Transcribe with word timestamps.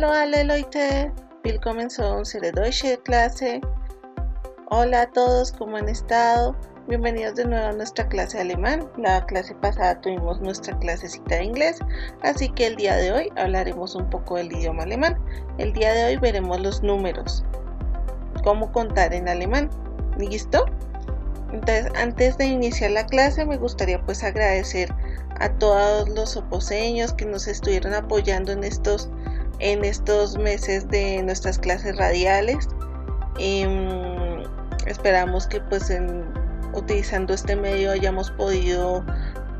Hallo 0.00 0.12
alle 0.12 0.44
Leute, 0.44 1.12
willkommen 1.42 1.90
zu 1.90 2.04
unserer 2.04 2.52
Deutsche 2.52 2.98
clase. 3.02 3.60
Hola 4.70 5.00
a 5.00 5.10
todos, 5.10 5.50
¿cómo 5.50 5.76
han 5.76 5.88
estado? 5.88 6.54
Bienvenidos 6.86 7.34
de 7.34 7.46
nuevo 7.46 7.66
a 7.66 7.72
nuestra 7.72 8.06
clase 8.06 8.36
de 8.36 8.44
alemán. 8.44 8.88
La 8.96 9.26
clase 9.26 9.56
pasada 9.56 10.00
tuvimos 10.00 10.40
nuestra 10.40 10.78
clasecita 10.78 11.34
de 11.34 11.46
inglés, 11.46 11.80
así 12.22 12.48
que 12.50 12.68
el 12.68 12.76
día 12.76 12.94
de 12.94 13.10
hoy 13.10 13.32
hablaremos 13.36 13.96
un 13.96 14.08
poco 14.08 14.36
del 14.36 14.52
idioma 14.52 14.84
alemán. 14.84 15.18
El 15.58 15.72
día 15.72 15.92
de 15.92 16.04
hoy 16.04 16.16
veremos 16.16 16.60
los 16.60 16.80
números, 16.80 17.42
cómo 18.44 18.70
contar 18.70 19.12
en 19.12 19.28
alemán. 19.28 19.68
¿Listo? 20.16 20.64
Entonces, 21.50 21.90
antes 21.96 22.38
de 22.38 22.46
iniciar 22.46 22.92
la 22.92 23.04
clase, 23.04 23.44
me 23.44 23.56
gustaría 23.56 24.00
pues 24.00 24.22
agradecer 24.22 24.94
a 25.40 25.48
todos 25.48 26.08
los 26.10 26.36
oposeños 26.36 27.12
que 27.14 27.24
nos 27.24 27.48
estuvieron 27.48 27.94
apoyando 27.94 28.52
en 28.52 28.62
estos 28.62 29.10
en 29.60 29.84
estos 29.84 30.36
meses 30.38 30.88
de 30.88 31.22
nuestras 31.22 31.58
clases 31.58 31.96
radiales. 31.96 32.68
Em, 33.38 34.42
esperamos 34.86 35.46
que 35.46 35.60
pues 35.60 35.92
utilizando 36.72 37.34
este 37.34 37.56
medio 37.56 37.90
hayamos 37.90 38.30
podido 38.32 39.04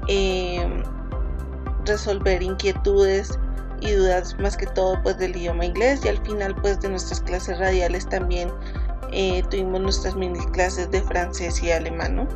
em, 0.09 0.83
resolver 1.85 2.43
inquietudes 2.43 3.39
y 3.81 3.93
dudas 3.93 4.37
más 4.39 4.57
que 4.57 4.67
todo 4.67 5.01
pues 5.03 5.19
del 5.19 5.37
idioma 5.37 5.65
inglés 5.65 6.01
y 6.05 6.09
al 6.09 6.19
final 6.25 6.55
pues 6.57 6.81
de 6.81 6.89
nuestras 6.89 7.21
clases 7.21 7.59
radiales 7.59 8.09
también 8.09 8.51
eh, 9.13 9.43
tuvimos 9.51 9.81
nuestras 9.81 10.17
mini 10.17 10.45
clases 10.47 10.91
de 10.91 11.01
francés 11.03 11.63
y 11.63 11.71
alemán 11.71 12.29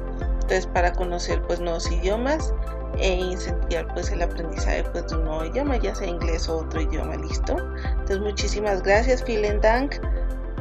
entonces 0.42 0.66
para 0.66 0.92
conocer 0.92 1.40
pues 1.42 1.60
nuevos 1.60 1.90
idiomas 1.90 2.52
e 2.98 3.14
incentivar 3.14 3.86
pues 3.94 4.10
el 4.10 4.22
aprendizaje 4.22 4.84
pues, 4.84 5.08
de 5.08 5.16
un 5.16 5.24
nuevo 5.24 5.44
idioma, 5.44 5.76
ya 5.78 5.94
sea 5.94 6.06
inglés 6.06 6.48
o 6.48 6.58
otro 6.58 6.80
idioma, 6.80 7.16
listo. 7.16 7.56
Entonces 7.90 8.20
muchísimas 8.20 8.82
gracias, 8.82 9.24
vielen 9.24 9.60
Dank. 9.60 9.94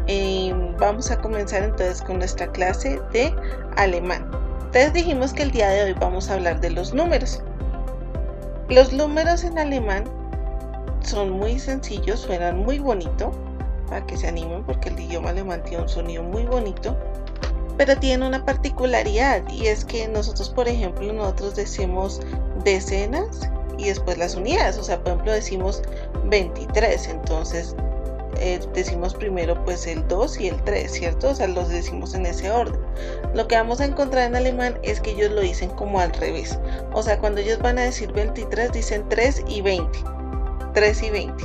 Em, 0.08 0.75
vamos 0.78 1.11
a 1.11 1.20
comenzar 1.20 1.64
entonces 1.64 2.02
con 2.02 2.20
nuestra 2.20 2.47
clase 2.47 3.02
de 3.11 3.36
alemán. 3.78 4.30
Entonces 4.66 4.94
dijimos 4.94 5.33
que 5.33 5.44
el 5.44 5.52
día 5.52 5.70
de 5.70 5.83
hoy 5.83 5.94
vamos 5.94 6.30
a 6.30 6.36
hablar 6.36 6.61
de 6.61 6.70
los 6.70 6.94
números. 6.94 7.44
Los 8.70 8.94
números 8.94 9.44
en 9.44 9.59
alemán 9.59 10.05
son 11.02 11.31
muy 11.31 11.59
sencillos, 11.59 12.22
suenan 12.22 12.59
muy 12.59 12.80
bonito, 12.80 13.31
para 13.88 14.05
que 14.05 14.16
se 14.16 14.27
animen 14.27 14.64
porque 14.64 14.89
el 14.89 15.00
idioma 15.00 15.31
alemán 15.31 15.61
tiene 15.64 15.83
un 15.83 15.89
sonido 15.89 16.23
muy 16.23 16.45
bonito 16.45 16.95
pero 17.81 17.97
tiene 17.97 18.27
una 18.27 18.45
particularidad 18.45 19.41
y 19.49 19.65
es 19.65 19.85
que 19.85 20.07
nosotros, 20.07 20.51
por 20.51 20.67
ejemplo, 20.67 21.11
nosotros 21.11 21.55
decimos 21.55 22.21
decenas 22.63 23.49
y 23.79 23.85
después 23.85 24.19
las 24.19 24.35
unidades, 24.35 24.77
o 24.77 24.83
sea, 24.83 24.99
por 24.99 25.13
ejemplo, 25.13 25.31
decimos 25.31 25.81
23, 26.25 27.07
entonces 27.07 27.75
eh, 28.39 28.59
decimos 28.75 29.15
primero 29.15 29.65
pues 29.65 29.87
el 29.87 30.07
2 30.07 30.41
y 30.41 30.49
el 30.49 30.61
3, 30.61 30.91
¿cierto? 30.91 31.29
O 31.31 31.33
sea, 31.33 31.47
los 31.47 31.69
decimos 31.69 32.13
en 32.13 32.27
ese 32.27 32.52
orden. 32.52 32.79
Lo 33.33 33.47
que 33.47 33.55
vamos 33.55 33.81
a 33.81 33.85
encontrar 33.85 34.27
en 34.27 34.35
alemán 34.35 34.77
es 34.83 35.02
que 35.02 35.13
ellos 35.13 35.31
lo 35.31 35.41
dicen 35.41 35.71
como 35.71 35.99
al 35.99 36.13
revés. 36.13 36.59
O 36.93 37.02
sea, 37.02 37.17
cuando 37.17 37.41
ellos 37.41 37.57
van 37.57 37.79
a 37.79 37.81
decir 37.81 38.11
23, 38.11 38.73
dicen 38.73 39.09
3 39.09 39.43
y 39.47 39.61
20. 39.61 39.99
3 40.75 41.02
y 41.02 41.09
20. 41.09 41.43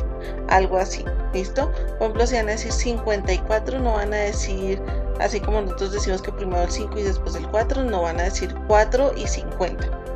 Algo 0.49 0.77
así. 0.77 1.03
¿Listo? 1.33 1.73
Por 1.99 2.03
ejemplo, 2.03 2.27
si 2.27 2.35
van 2.35 2.49
a 2.49 2.53
decir 2.53 2.73
54, 2.73 3.79
no 3.79 3.95
van 3.95 4.13
a 4.13 4.19
decir 4.19 4.83
Así 5.21 5.41
como 5.41 5.61
nosotros 5.61 5.93
decimos 5.93 6.23
que 6.23 6.33
primero 6.33 6.63
el 6.63 6.71
5 6.71 6.99
y 6.99 7.03
después 7.03 7.35
el 7.35 7.49
4, 7.49 7.85
no 7.85 8.03
van 8.03 8.21
a 8.21 8.25
decir 8.25 8.55
4 8.67 9.13
y 9.17 9.27
50. 9.27 10.16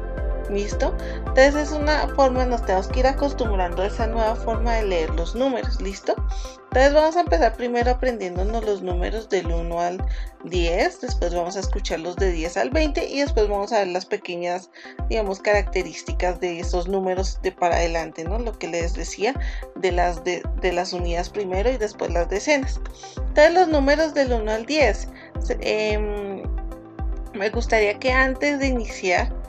¿Listo? 0.51 0.97
Entonces 1.19 1.55
es 1.55 1.71
una 1.71 2.09
forma, 2.17 2.45
nos 2.45 2.65
tenemos 2.67 2.89
que 2.89 3.01
ir 3.01 3.07
acostumbrando 3.07 3.83
a 3.83 3.87
esa 3.87 4.09
nueva 4.09 4.35
forma 4.35 4.75
de 4.75 4.85
leer 4.85 5.11
los 5.11 5.37
números, 5.37 5.81
¿listo? 5.81 6.17
Entonces 6.65 6.93
vamos 6.93 7.17
a 7.17 7.21
empezar 7.21 7.57
primero 7.57 7.91
aprendiéndonos 7.91 8.65
los 8.65 8.83
números 8.83 9.29
del 9.29 9.47
1 9.47 9.81
al 9.81 10.05
10, 10.45 11.01
después 11.03 11.35
vamos 11.35 11.57
a 11.57 11.61
escuchar 11.61 12.01
los 12.01 12.17
de 12.17 12.33
10 12.33 12.57
al 12.57 12.71
20 12.71 13.09
y 13.09 13.21
después 13.21 13.49
vamos 13.49 13.73
a 13.73 13.79
ver 13.79 13.89
las 13.89 14.07
pequeñas, 14.07 14.71
digamos, 15.09 15.39
características 15.39 16.41
de 16.41 16.59
esos 16.59 16.89
números 16.89 17.39
de 17.43 17.53
para 17.53 17.77
adelante, 17.77 18.25
¿no? 18.25 18.39
Lo 18.41 18.59
que 18.59 18.67
les 18.67 18.95
decía 18.95 19.35
de 19.77 19.93
las, 19.93 20.25
de, 20.25 20.43
las 20.73 20.93
unidades 20.93 21.29
primero 21.29 21.71
y 21.71 21.77
después 21.77 22.13
las 22.13 22.29
decenas. 22.29 22.81
Entonces 23.17 23.55
los 23.55 23.69
números 23.69 24.15
del 24.15 24.33
1 24.33 24.51
al 24.51 24.67
10. 24.67 25.09
Em, 25.61 26.43
me 27.35 27.51
gustaría 27.51 27.99
que 27.99 28.13
antes 28.13 28.59
de 28.59 28.67
iniciar 28.67 29.40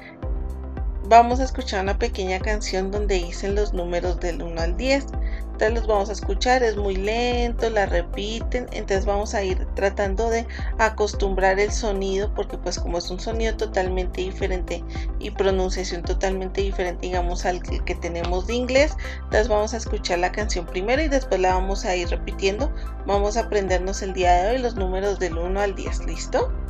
vamos 1.12 1.42
a 1.42 1.44
escuchar 1.44 1.84
una 1.84 2.00
pequeña 2.00 2.40
canción 2.40 2.90
donde 2.90 3.16
dicen 3.16 3.54
los 3.54 3.74
números 3.74 4.22
del 4.22 4.42
1 4.42 4.62
al 4.62 4.78
10. 4.78 5.08
Entonces 5.52 5.74
los 5.74 5.86
vamos 5.86 6.10
a 6.10 6.14
escuchar, 6.14 6.64
es 6.64 6.78
muy 6.78 6.96
lento, 6.96 7.70
la 7.70 7.86
repiten, 7.86 8.68
entonces 8.72 9.06
vamos 9.06 9.34
a 9.34 9.44
ir 9.44 9.68
tratando 9.76 10.30
de 10.30 10.48
acostumbrar 10.80 11.60
el 11.60 11.70
sonido 11.70 12.34
porque 12.34 12.58
pues 12.58 12.80
como 12.80 12.98
es 12.98 13.12
un 13.12 13.20
sonido 13.20 13.58
totalmente 13.58 14.22
diferente 14.22 14.86
y 15.20 15.32
pronunciación 15.32 16.02
totalmente 16.02 16.62
diferente 16.62 17.06
digamos 17.06 17.46
al 17.46 17.62
que 17.62 17.96
tenemos 17.96 18.48
de 18.48 18.56
inglés, 18.56 18.96
entonces 19.26 19.50
vamos 19.50 19.74
a 19.74 19.78
escuchar 19.78 20.20
la 20.20 20.32
canción 20.32 20.66
primero 20.66 21.02
y 21.02 21.10
después 21.10 21.42
la 21.42 21.56
vamos 21.56 21.84
a 21.84 21.94
ir 21.94 22.08
repitiendo. 22.08 22.74
Vamos 23.06 23.36
a 23.36 23.42
aprendernos 23.42 24.02
el 24.02 24.14
día 24.14 24.32
de 24.32 24.52
hoy 24.52 24.58
los 24.60 24.76
números 24.76 25.20
del 25.20 25.38
1 25.38 25.60
al 25.60 25.76
10, 25.76 26.06
¿listo? 26.06 26.61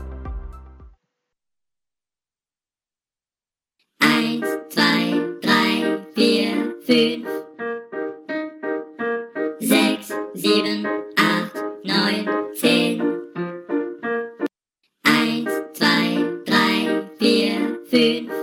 5, 6.84 7.24
6, 9.60 10.14
7, 10.34 10.84
8, 11.16 11.52
9, 11.84 12.26
10. 12.56 13.00
1, 15.04 15.46
2, 15.74 16.44
3, 16.44 17.10
4, 17.20 17.86
5, 17.92 18.41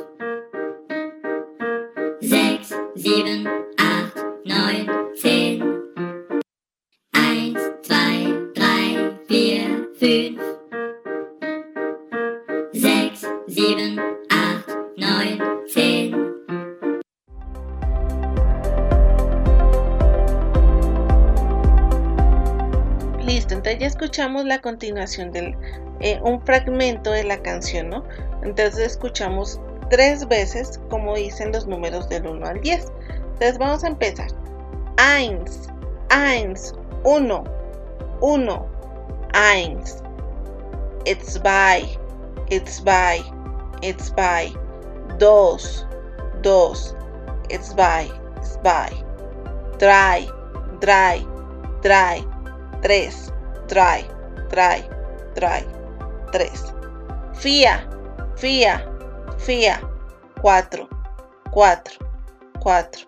Entonces 23.50 23.78
ya 23.78 23.86
escuchamos 23.86 24.44
la 24.44 24.60
continuación 24.60 25.32
del 25.32 25.56
eh, 26.00 26.20
un 26.22 26.40
fragmento 26.42 27.10
de 27.10 27.24
la 27.24 27.38
canción, 27.42 27.88
¿no? 27.90 28.04
Entonces 28.42 28.78
escuchamos 28.78 29.60
tres 29.90 30.26
veces 30.28 30.80
como 30.90 31.16
dicen 31.16 31.52
los 31.52 31.66
números 31.66 32.08
del 32.08 32.26
1 32.26 32.46
al 32.46 32.60
10. 32.60 32.92
Entonces 33.32 33.58
vamos 33.58 33.84
a 33.84 33.88
empezar. 33.88 34.28
1, 34.98 35.44
1, 36.20 36.64
1, 37.04 37.44
1, 38.20 38.66
1. 39.32 39.82
It's 41.06 41.42
by, 41.42 41.84
it's 42.50 42.80
by, 42.80 43.22
it's 43.82 44.10
by. 44.10 44.52
2, 45.18 45.56
2, 46.42 46.72
it's 47.48 47.74
by, 47.74 48.08
it's 48.36 48.58
by. 48.62 48.90
Dry, 49.78 50.28
dry, 50.80 51.24
dry. 51.82 52.24
3, 52.82 53.10
trae, 53.68 54.04
trae, 54.48 54.88
trae. 55.34 55.78
3. 56.32 56.74
Fía, 57.34 57.88
fía, 58.36 58.84
fía. 59.38 59.80
4. 60.42 60.88
4, 61.50 61.98
4. 62.60 63.06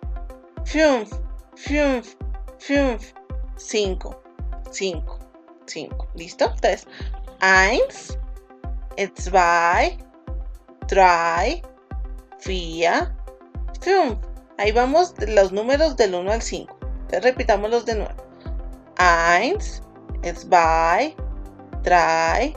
Fiumf, 0.65 1.11
fiumf, 1.55 2.15
fiumf. 2.59 3.13
5, 3.57 4.23
5, 4.71 5.19
5. 5.67 6.07
¿Listo? 6.15 6.45
Entonces, 6.45 6.87
eins, 7.41 8.17
zwei, 9.15 9.97
drei, 10.87 11.61
vier, 12.45 13.13
fünf. 13.81 14.17
Ahí 14.57 14.71
vamos 14.71 15.13
los 15.27 15.51
números 15.51 15.95
del 15.95 16.15
1 16.15 16.31
al 16.31 16.41
5. 16.41 16.75
Entonces, 16.81 17.23
repitámoslos 17.23 17.85
de 17.85 17.95
nuevo. 17.95 18.23
Eins, 18.97 19.83
zwei, 20.35 21.15
drei, 21.83 22.55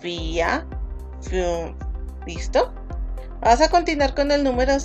vier, 0.00 0.64
fünf. 1.20 1.74
¿Listo? 2.26 2.72
Vamos 3.40 3.60
a 3.60 3.68
continuar 3.68 4.14
con 4.14 4.30
el 4.30 4.44
número, 4.44 4.76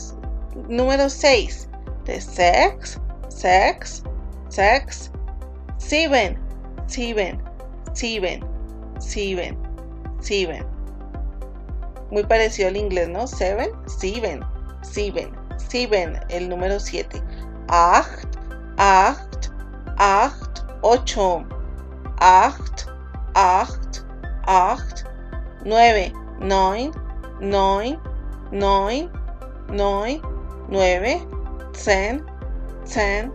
número 0.68 1.10
6. 1.10 1.70
De 2.06 2.22
6, 2.22 3.00
6, 3.28 4.04
6, 4.50 5.12
7, 5.78 6.40
7, 6.88 7.38
7, 7.94 8.40
7, 9.00 9.58
7. 10.22 10.66
Muy 12.10 12.24
parecido 12.24 12.70
al 12.70 12.78
inglés, 12.78 13.10
¿no? 13.10 13.28
7, 13.28 13.72
7, 14.00 14.40
7, 14.82 15.32
7, 15.58 16.20
el 16.30 16.50
número 16.50 16.80
7. 16.80 17.22
8, 17.70 18.28
8, 18.78 19.52
acht, 19.98 20.60
ocho, 20.82 21.44
acht, 22.20 22.88
acht, 23.34 24.06
acht, 24.46 25.06
nueve, 25.64 26.12
neun, 26.40 26.92
neun, 27.40 28.00
neun, 28.52 29.10
neun, 29.70 30.22
nueve, 30.70 31.20
zehn, 31.74 32.24
zehn, 32.86 33.32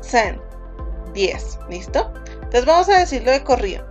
zehn, 0.00 0.40
diez, 1.14 1.58
¿listo? 1.68 2.10
Entonces 2.34 2.66
vamos 2.66 2.88
a 2.88 2.98
decirlo 2.98 3.30
de 3.32 3.44
corrido. 3.44 3.84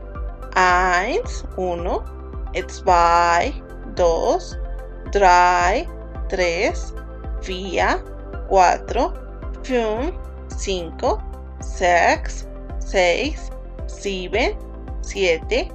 Eins, 0.56 1.44
uno, 1.57 2.03
zwei, 2.68 3.53
dos, 3.95 4.57
drei, 5.12 5.88
tres, 6.30 6.94
vier, 7.41 8.03
cuatro, 8.48 9.13
fünf, 9.63 10.13
cinco, 10.56 11.21
seis, 11.59 12.48
seis, 14.05 14.29
sieben, 14.29 14.55
siete, 15.01 15.71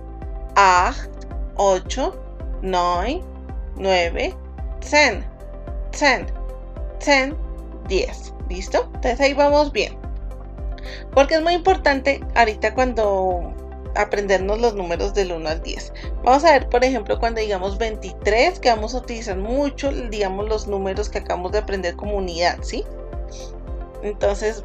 acht, 0.54 1.10
ocho, 1.56 2.14
neun, 2.62 3.22
nueve, 3.76 4.34
ten, 4.88 5.24
ten, 5.98 6.26
ten, 7.04 7.36
diez. 7.88 8.32
¿Listo? 8.48 8.84
Entonces 8.94 9.20
ahí 9.20 9.34
vamos 9.34 9.72
bien. 9.72 9.96
Porque 11.12 11.34
es 11.34 11.42
muy 11.42 11.54
importante 11.54 12.20
ahorita 12.36 12.74
cuando 12.74 13.52
aprendernos 13.96 14.60
los 14.60 14.74
números 14.74 15.12
del 15.14 15.32
1 15.32 15.48
al 15.48 15.62
10. 15.62 15.92
Vamos 16.24 16.44
a 16.44 16.52
ver, 16.52 16.68
por 16.68 16.84
ejemplo, 16.84 17.18
cuando 17.18 17.40
digamos 17.40 17.78
23, 17.78 18.60
que 18.60 18.70
vamos 18.70 18.94
a 18.94 18.98
utilizar 18.98 19.36
mucho, 19.36 19.90
digamos, 19.92 20.48
los 20.48 20.68
números 20.68 21.08
que 21.08 21.18
acabamos 21.18 21.52
de 21.52 21.58
aprender 21.58 21.96
como 21.96 22.16
unidad, 22.16 22.58
¿sí? 22.62 22.84
Entonces, 24.02 24.64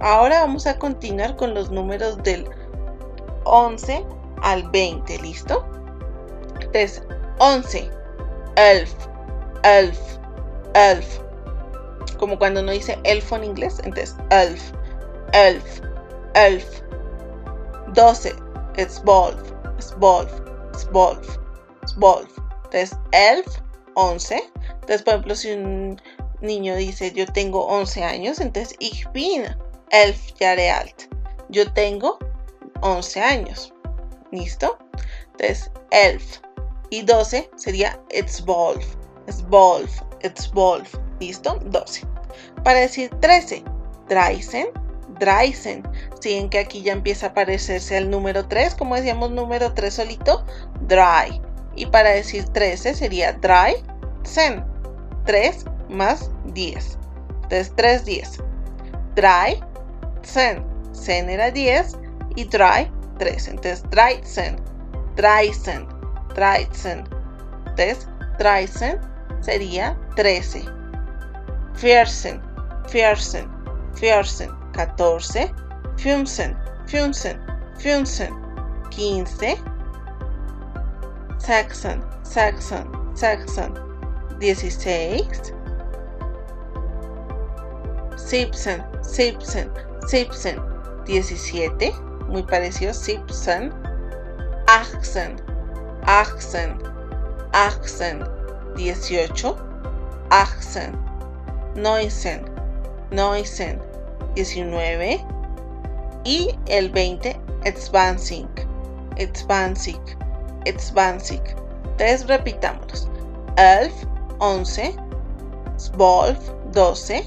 ahora 0.00 0.40
vamos 0.40 0.66
a 0.66 0.78
continuar 0.78 1.36
con 1.36 1.54
los 1.54 1.70
números 1.70 2.22
del 2.22 2.46
11 3.44 4.04
al 4.42 4.68
20, 4.70 5.18
¿listo? 5.18 5.64
Entonces, 6.54 7.02
11, 7.38 7.90
elf, 8.56 8.94
elf, 9.62 9.98
elf. 10.74 11.18
Como 12.18 12.38
cuando 12.38 12.60
uno 12.60 12.72
dice 12.72 12.98
elfo 13.04 13.36
en 13.36 13.44
inglés, 13.44 13.80
entonces 13.84 14.16
elf, 14.30 14.72
elf, 15.32 15.80
elf. 16.34 16.64
12, 17.94 18.32
it's 18.76 19.02
wolf, 19.04 19.40
it's 19.76 19.94
wolf, 19.98 20.30
it's 20.72 20.88
wolf, 20.92 21.38
it's 21.82 21.96
wolf. 21.96 22.28
Entonces, 22.64 22.96
elf, 23.12 23.46
11. 23.94 24.42
Entonces, 24.72 25.02
por 25.02 25.14
ejemplo, 25.14 25.34
si 25.34 25.52
un 25.52 26.00
niño 26.40 26.76
dice 26.76 27.12
yo 27.12 27.26
tengo 27.26 27.66
11 27.66 28.04
años, 28.04 28.40
entonces 28.40 28.76
ich 28.78 29.10
bin 29.12 29.44
elf 29.90 30.32
Jahre 30.38 30.70
alt. 30.70 31.02
Yo 31.48 31.70
tengo 31.72 32.18
11 32.82 33.20
años. 33.20 33.72
¿Listo? 34.30 34.78
Entonces, 35.32 35.70
elf. 35.90 36.40
Y 36.90 37.02
12 37.02 37.48
sería 37.56 38.00
it's 38.10 38.44
wolf, 38.44 38.84
it's 39.26 39.42
wolf, 39.48 40.02
it's 40.22 40.50
wolf. 40.52 40.94
¿Listo? 41.20 41.58
12. 41.66 42.06
Para 42.64 42.80
decir 42.80 43.10
13, 43.20 43.62
dreisen, 44.08 44.68
dreisen. 45.18 45.82
Siguen 46.20 46.50
que 46.50 46.58
aquí 46.58 46.82
ya 46.82 46.92
empieza 46.92 47.26
a 47.26 47.28
aparecerse 47.30 47.96
el 47.96 48.10
número 48.10 48.46
3, 48.46 48.74
como 48.74 48.96
decíamos 48.96 49.30
número 49.30 49.72
3 49.72 49.94
solito, 49.94 50.44
dry. 50.82 51.40
Y 51.76 51.86
para 51.86 52.10
decir 52.10 52.48
13 52.48 52.94
sería 52.94 53.32
dry, 53.34 53.76
sen. 54.24 54.64
3 55.26 55.64
más 55.88 56.30
10. 56.46 56.98
Entonces 57.42 57.72
3, 57.76 58.04
10. 58.04 58.38
Dry, 59.14 59.62
sen. 60.22 60.64
Sen 60.92 61.30
era 61.30 61.50
10 61.50 61.96
y 62.40 62.44
dry, 62.44 62.90
3. 63.18 63.48
Entonces 63.48 63.82
dreizen, 63.90 64.56
dreizen, 65.16 65.86
dreizen. 66.34 67.04
Entonces 67.66 68.08
dreizen 68.38 69.00
sería 69.40 69.96
13. 70.16 70.64
Vierzehn, 71.74 72.40
vierzehn, 72.88 73.48
vierzehn. 73.94 74.60
14, 74.72 75.52
fünfzehn, 75.98 76.56
fünfzehn, 76.86 77.38
fünfzehn, 77.78 78.32
15, 78.90 79.58
sechzehn, 81.38 82.02
sechzehn, 82.22 82.86
sechzehn, 83.14 83.74
16, 84.38 85.52
siebzehn, 88.16 88.82
siebzehn, 89.02 89.70
siebzehn, 90.06 90.60
17, 91.04 91.92
muy 92.30 92.42
parecido, 92.42 92.94
siebzehn, 92.94 93.72
achtzehn, 94.66 95.36
achtzehn, 96.06 96.78
achtzehn, 97.52 98.24
18, 98.76 99.56
achtzehn, 100.30 100.96
neunzehn, 101.74 102.44
neunzehn, 103.10 103.80
19 104.34 105.24
y 106.24 106.56
el 106.66 106.90
20 106.90 107.36
advancing, 107.66 108.48
advancing, 109.18 110.00
advancing. 110.66 111.42
Entonces 111.84 112.26
repitámoslos. 112.26 113.08
Elf, 113.56 113.92
11, 114.38 114.94
12, 115.96 116.52
12, 116.72 117.24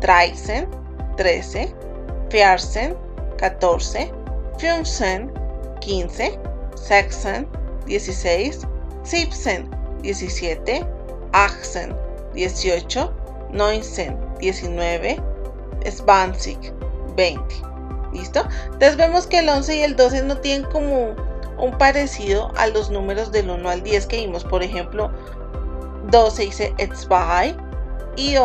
13, 0.00 0.68
13, 1.16 1.74
14, 2.30 2.96
14, 3.38 4.12
15, 4.58 5.28
15, 5.80 6.38
16, 6.88 7.46
16, 7.86 8.66
17, 9.04 9.68
17, 10.02 10.86
18, 11.32 11.96
18, 12.34 13.12
19, 13.52 14.36
19, 14.40 15.22
Svansik 15.90 16.72
20. 17.16 17.42
¿Listo? 18.12 18.46
Entonces 18.64 18.96
vemos 18.96 19.26
que 19.26 19.40
el 19.40 19.48
11 19.48 19.76
y 19.76 19.82
el 19.82 19.96
12 19.96 20.22
no 20.22 20.38
tienen 20.38 20.68
como 20.70 21.14
un 21.58 21.78
parecido 21.78 22.52
a 22.56 22.66
los 22.68 22.90
números 22.90 23.32
del 23.32 23.50
1 23.50 23.68
al 23.68 23.82
10 23.82 24.06
que 24.06 24.16
vimos. 24.18 24.44
Por 24.44 24.62
ejemplo, 24.62 25.10
12 26.10 26.42
dice 26.42 26.74
zwei 26.94 27.56
y 28.16 28.36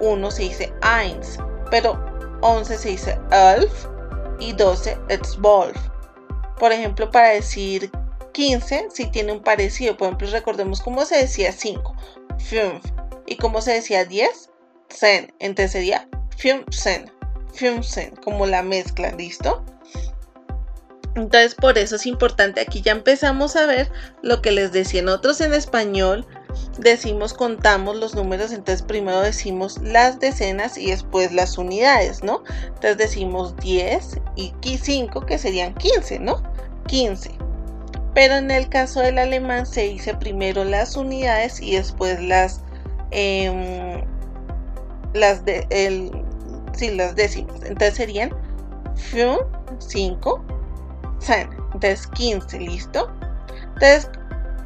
1 0.00 0.30
se 0.30 0.42
dice 0.42 0.72
eins. 0.82 1.38
Pero 1.70 1.98
11 2.42 2.78
se 2.78 2.88
dice 2.88 3.18
elf 3.30 3.86
y 4.40 4.52
12 4.52 4.98
zwölf. 5.22 5.76
Por 6.58 6.72
ejemplo, 6.72 7.10
para 7.10 7.28
decir 7.28 7.90
15 8.32 8.88
si 8.92 9.06
tiene 9.06 9.32
un 9.32 9.42
parecido. 9.42 9.96
Por 9.96 10.08
ejemplo, 10.08 10.28
recordemos 10.30 10.80
cómo 10.80 11.04
se 11.04 11.16
decía 11.16 11.52
5, 11.52 11.94
5. 12.38 12.80
Y 13.26 13.36
cómo 13.36 13.60
se 13.60 13.72
decía 13.72 14.04
10, 14.04 14.50
10. 15.00 15.28
Entonces 15.38 15.72
sería 15.72 16.08
Fünfzen, 16.36 17.10
Fünfzen, 17.52 18.16
como 18.16 18.46
la 18.46 18.62
mezcla, 18.62 19.12
¿listo? 19.12 19.64
Entonces 21.16 21.54
por 21.54 21.76
eso 21.76 21.96
es 21.96 22.06
importante, 22.06 22.60
aquí 22.60 22.82
ya 22.82 22.92
empezamos 22.92 23.56
a 23.56 23.66
ver 23.66 23.90
lo 24.22 24.40
que 24.42 24.52
les 24.52 24.72
decía. 24.72 25.02
Nosotros 25.02 25.40
en 25.40 25.54
español 25.54 26.26
decimos, 26.78 27.34
contamos 27.34 27.96
los 27.96 28.14
números, 28.14 28.52
entonces 28.52 28.82
primero 28.82 29.20
decimos 29.20 29.78
las 29.82 30.20
decenas 30.20 30.78
y 30.78 30.90
después 30.90 31.32
las 31.32 31.58
unidades, 31.58 32.22
¿no? 32.22 32.42
Entonces 32.66 32.98
decimos 32.98 33.56
10 33.56 34.20
y 34.36 34.52
5 34.78 35.26
que 35.26 35.38
serían 35.38 35.74
15, 35.74 36.18
¿no? 36.20 36.42
15. 36.86 37.30
Pero 38.14 38.34
en 38.34 38.50
el 38.50 38.68
caso 38.68 39.00
del 39.00 39.18
alemán 39.18 39.66
se 39.66 39.82
dice 39.82 40.14
primero 40.14 40.64
las 40.64 40.96
unidades 40.96 41.60
y 41.60 41.76
después 41.76 42.20
las, 42.20 42.60
eh, 43.12 44.04
las 45.14 45.44
de, 45.44 45.66
el, 45.70 46.10
sí, 46.72 46.90
las 46.90 47.14
décimas. 47.14 47.62
Entonces 47.62 47.94
serían 47.94 48.34
5, 49.78 50.44
10. 51.20 51.48
Entonces 51.74 52.06
15, 52.08 52.60
¿listo? 52.60 53.10
Entonces 53.74 54.10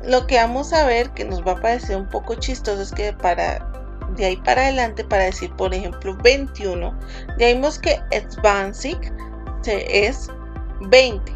lo 0.07 0.27
que 0.27 0.37
vamos 0.37 0.73
a 0.73 0.87
ver 0.87 1.11
que 1.11 1.25
nos 1.25 1.47
va 1.47 1.53
a 1.53 1.61
parecer 1.61 1.97
un 1.97 2.09
poco 2.09 2.35
chistoso 2.35 2.83
es 2.83 2.93
que 2.93 3.13
para 3.13 3.67
de 4.17 4.27
ahí 4.27 4.37
para 4.37 4.63
adelante 4.63 5.03
para 5.05 5.25
decir 5.25 5.51
por 5.57 5.75
ejemplo 5.75 6.17
21 6.23 6.99
ya 7.39 7.47
vimos 7.49 7.79
que 7.79 8.01
Advancing 8.13 8.99
es 9.67 10.29
20 10.83 11.33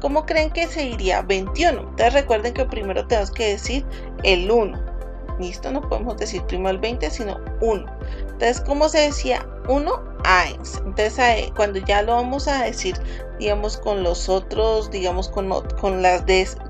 ¿Cómo 0.00 0.26
creen 0.26 0.50
que 0.50 0.66
se 0.66 0.84
iría 0.84 1.22
21? 1.22 1.80
Entonces 1.80 2.12
recuerden 2.12 2.54
que 2.54 2.64
primero 2.64 3.06
tenemos 3.06 3.30
que 3.30 3.50
decir 3.50 3.84
el 4.24 4.50
1 4.50 4.92
Listo, 5.38 5.70
no 5.70 5.80
podemos 5.80 6.16
decir 6.16 6.42
primero 6.42 6.70
el 6.70 6.78
20, 6.78 7.10
sino 7.10 7.40
1. 7.60 7.86
Entonces, 8.20 8.60
¿cómo 8.60 8.88
se 8.88 9.00
decía? 9.00 9.46
1, 9.68 10.11
1. 10.24 10.62
Entonces, 10.86 11.52
cuando 11.56 11.78
ya 11.80 12.02
lo 12.02 12.14
vamos 12.14 12.48
a 12.48 12.64
decir, 12.64 12.96
digamos, 13.38 13.76
con 13.76 14.02
los 14.02 14.28
otros, 14.28 14.90
digamos, 14.90 15.28
con, 15.28 15.48
las 15.48 16.24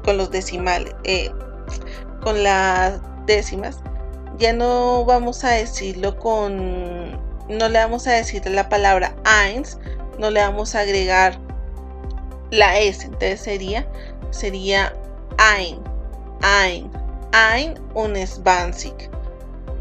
con 0.04 0.16
los 0.16 0.30
decimales, 0.30 0.94
eh, 1.04 1.30
con 2.23 2.42
las 2.42 3.00
décimas, 3.26 3.80
ya 4.38 4.52
no 4.52 5.04
vamos 5.04 5.44
a 5.44 5.50
decirlo 5.50 6.16
con, 6.18 7.12
no 7.49 7.68
le 7.68 7.78
vamos 7.78 8.06
a 8.06 8.12
decir 8.12 8.44
la 8.47 8.68
palabra 8.68 9.14
eins, 9.25 9.78
no 10.18 10.30
le 10.30 10.40
vamos 10.40 10.75
a 10.75 10.80
agregar 10.80 11.38
la 12.50 12.78
S, 12.78 13.04
entonces 13.04 13.40
sería, 13.40 13.87
sería 14.30 14.92
ein, 15.38 15.78
ein, 16.42 16.90
ein 17.32 17.78
und 17.94 18.14
20. 18.14 19.11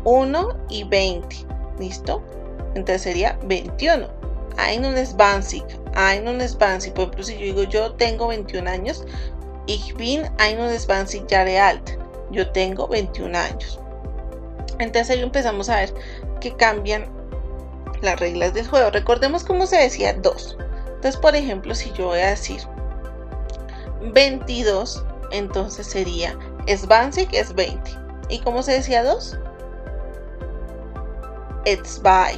1 0.04 0.58
y 0.70 0.84
20, 0.84 1.46
¿listo? 1.80 2.24
Entonces 2.76 3.02
sería 3.02 3.38
21. 3.44 4.08
Ein 4.58 4.86
und 4.86 4.96
20, 4.96 5.64
ein 5.96 6.28
und 6.28 6.42
20. 6.42 6.92
Por 6.92 7.04
ejemplo, 7.04 7.24
si 7.24 7.34
yo 7.34 7.40
digo 7.40 7.64
yo 7.64 7.94
tengo 7.94 8.28
21 8.28 8.70
años, 8.70 9.06
ich 9.68 9.96
bin 9.96 10.24
21 10.38 11.28
Jahre 11.30 11.60
alt. 11.60 11.92
Yo 12.32 12.50
tengo 12.52 12.88
21 12.88 13.38
años. 13.38 13.80
Entonces 14.80 15.16
ahí 15.16 15.24
empezamos 15.24 15.70
a 15.70 15.78
ver 15.78 15.94
que 16.40 16.56
cambian 16.56 17.06
las 18.02 18.20
reglas 18.20 18.54
del 18.54 18.68
juego. 18.68 18.90
Recordemos 18.90 19.44
cómo 19.44 19.66
se 19.66 19.78
decía 19.78 20.14
2. 20.14 20.58
Entonces, 20.88 21.18
por 21.18 21.36
ejemplo, 21.36 21.74
si 21.76 21.92
yo 21.94 22.08
voy 22.08 22.20
a 22.20 22.30
decir 22.30 22.62
22, 24.14 25.04
entonces 25.32 25.88
sería 25.88 26.38
Svansik 26.68 27.34
es 27.34 27.54
20. 27.54 27.92
¿Y 28.30 28.40
cómo 28.40 28.64
se 28.64 28.74
decía 28.74 29.04
2? 29.04 29.38
It's 31.66 32.02
by. 32.02 32.36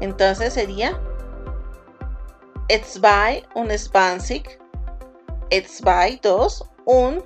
Entonces 0.00 0.54
sería 0.54 1.00
It's 2.68 3.00
by 3.00 3.42
un 3.54 3.70
Svansik. 3.76 4.58
It's 5.50 5.80
by 5.80 6.20
2 6.22 6.64
und 6.86 7.24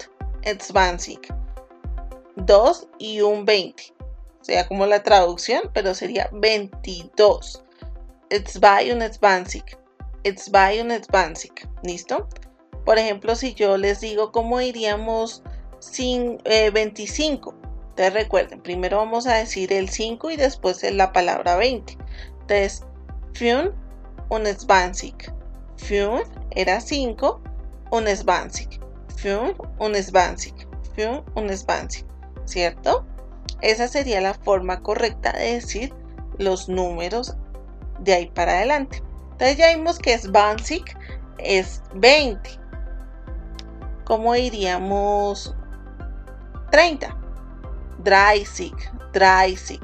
Svansik. 0.58 1.32
2 2.36 2.88
y 2.98 3.20
un 3.20 3.44
20 3.44 3.94
sea 4.44 4.66
como 4.66 4.86
la 4.86 5.02
traducción, 5.02 5.70
pero 5.72 5.94
sería 5.94 6.28
22. 6.32 7.62
It's 8.30 8.58
by 8.58 8.90
un 8.90 9.02
Advancing. 9.02 9.64
It's 10.22 10.50
by 10.50 10.80
un 10.80 10.90
Advancing. 10.90 11.52
¿Listo? 11.82 12.28
Por 12.84 12.98
ejemplo, 12.98 13.34
si 13.34 13.54
yo 13.54 13.76
les 13.76 14.00
digo 14.00 14.32
cómo 14.32 14.60
iríamos 14.60 15.42
sin 15.78 16.38
25. 16.44 17.50
Eh, 17.50 17.54
Entonces 17.90 18.12
recuerden, 18.12 18.60
primero 18.60 18.98
vamos 18.98 19.26
a 19.26 19.34
decir 19.34 19.72
el 19.72 19.88
5 19.88 20.30
y 20.30 20.36
después 20.36 20.82
la 20.92 21.12
palabra 21.12 21.56
20. 21.56 21.96
Entonces, 22.46 22.84
fun 23.34 23.72
un 24.28 24.46
Advancing. 24.46 25.16
Fun 25.76 26.22
era 26.50 26.80
5, 26.80 27.40
un 27.90 28.06
Advancing. 28.06 28.80
Fun 29.16 29.54
un 29.78 29.94
Advancing. 29.94 30.54
Fun 30.94 31.24
un 31.34 31.50
Advancing. 31.50 32.06
¿Cierto? 32.44 33.06
Esa 33.62 33.88
sería 33.88 34.20
la 34.20 34.34
forma 34.34 34.82
correcta 34.82 35.32
de 35.32 35.54
decir 35.54 35.94
los 36.38 36.68
números 36.68 37.34
de 38.00 38.12
ahí 38.12 38.30
para 38.30 38.52
adelante. 38.52 39.02
Entonces 39.32 39.56
ya 39.56 39.74
vimos 39.74 39.98
que 39.98 40.12
es 40.12 40.30
Bansic 40.30 40.96
es 41.38 41.82
20. 41.94 42.50
¿Cómo 44.04 44.34
diríamos 44.34 45.54
30? 46.70 47.16
Dreisig, 47.98 48.74
Dreisig, 49.12 49.80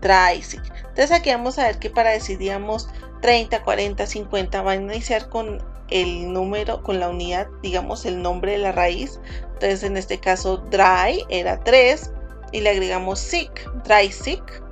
Dreisig. 0.00 0.62
Entonces 0.90 1.12
aquí 1.12 1.30
vamos 1.30 1.58
a 1.58 1.66
ver 1.66 1.78
que 1.78 1.90
para 1.90 2.10
decir, 2.10 2.38
digamos, 2.38 2.88
30, 3.22 3.62
40, 3.62 4.06
50 4.06 4.62
van 4.62 4.90
a 4.90 4.94
iniciar 4.94 5.28
con 5.28 5.62
el 5.88 6.32
número, 6.32 6.82
con 6.82 7.00
la 7.00 7.08
unidad, 7.08 7.48
digamos, 7.62 8.04
el 8.04 8.22
nombre 8.22 8.52
de 8.52 8.58
la 8.58 8.72
raíz. 8.72 9.18
Entonces 9.54 9.82
en 9.82 9.96
este 9.96 10.18
caso, 10.18 10.58
Dry 10.70 11.24
era 11.28 11.58
3, 11.64 12.12
y 12.52 12.60
le 12.60 12.70
agregamos 12.70 13.18
sick, 13.18 13.70
dry 13.84 14.10
sick, 14.10 14.62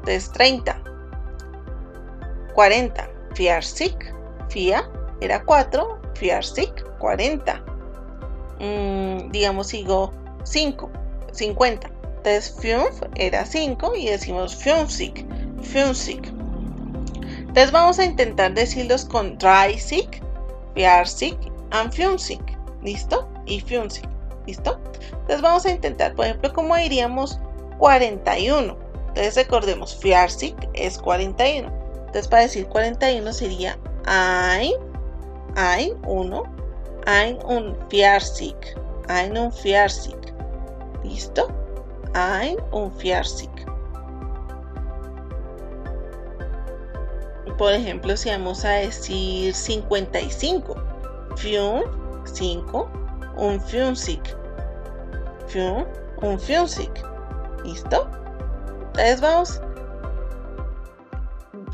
entonces 0.00 0.30
30. 0.32 0.80
40, 2.54 3.10
fiar 3.34 3.64
sick, 3.64 4.14
fia 4.48 4.88
era 5.20 5.42
4, 5.44 6.00
fiar 6.14 6.44
sick, 6.44 6.84
40. 6.98 7.64
Mm, 8.60 9.30
digamos, 9.30 9.68
sigo 9.68 10.12
5, 10.44 10.90
50. 11.32 11.90
Entonces, 12.18 12.56
fiumf 12.60 13.02
era 13.16 13.44
5 13.44 13.96
y 13.96 14.08
decimos 14.08 14.54
fiumsic, 14.56 15.26
fiumsic. 15.64 16.32
Entonces 17.38 17.72
vamos 17.72 17.98
a 17.98 18.04
intentar 18.04 18.52
decirlos 18.54 19.04
con 19.04 19.38
dry 19.38 19.78
sick, 19.78 20.22
fiar 20.74 21.06
sick 21.06 21.38
and 21.70 21.92
fiumsic. 21.92 22.40
¿Listo? 22.82 23.28
Y 23.46 23.60
fiumsic. 23.60 24.08
¿Listo? 24.46 24.78
Entonces 25.10 25.40
vamos 25.40 25.64
a 25.64 25.70
intentar, 25.70 26.14
por 26.14 26.26
ejemplo, 26.26 26.52
¿cómo 26.52 26.76
diríamos 26.76 27.38
41? 27.78 28.76
Entonces 29.08 29.36
recordemos, 29.36 29.96
Fiarsik 29.96 30.56
es 30.74 30.98
41. 30.98 31.68
Entonces 31.98 32.26
para 32.26 32.42
decir 32.42 32.66
41 32.66 33.32
sería 33.32 33.78
ein, 34.06 34.72
ein 35.54 35.92
1, 36.04 36.42
ein 37.06 37.38
un 37.46 37.76
Fiarsik, 37.88 38.56
ein 39.08 39.36
un 39.38 39.52
Fiarsik. 39.52 40.34
¿Listo? 41.04 41.48
Ein 42.14 42.56
un 42.72 42.92
Fiarsik. 42.92 43.50
Por 47.58 47.72
ejemplo, 47.72 48.16
si 48.16 48.30
vamos 48.30 48.64
a 48.64 48.70
decir 48.70 49.54
55, 49.54 50.74
Fiun, 51.36 51.82
5, 52.24 52.90
un 53.36 53.60
Fiunsik 53.60 54.44
un 56.22 56.40
Funsic. 56.40 57.04
¿Listo? 57.64 58.10
Entonces 58.86 59.20
vamos. 59.20 59.60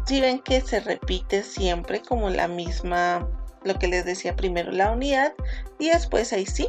Si 0.06 0.20
ven 0.20 0.40
que 0.40 0.60
se 0.60 0.80
repite 0.80 1.42
siempre 1.42 2.02
como 2.02 2.30
la 2.30 2.48
misma, 2.48 3.28
lo 3.64 3.74
que 3.74 3.86
les 3.86 4.04
decía 4.04 4.34
primero, 4.34 4.72
la 4.72 4.90
unidad 4.90 5.34
y 5.78 5.90
después 5.90 6.32
ahí 6.32 6.46
sí, 6.46 6.68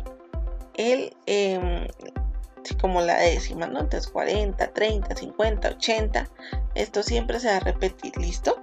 el, 0.75 1.15
em, 1.25 1.87
como 2.79 3.01
la 3.01 3.17
décima, 3.17 3.65
¿no? 3.67 3.79
Entonces 3.79 4.11
40, 4.11 4.73
30, 4.73 5.15
50, 5.15 5.69
80, 5.69 6.29
esto 6.75 7.01
siempre 7.01 7.39
se 7.39 7.47
va 7.47 7.57
a 7.57 7.59
repetir, 7.61 8.15
¿listo? 8.17 8.60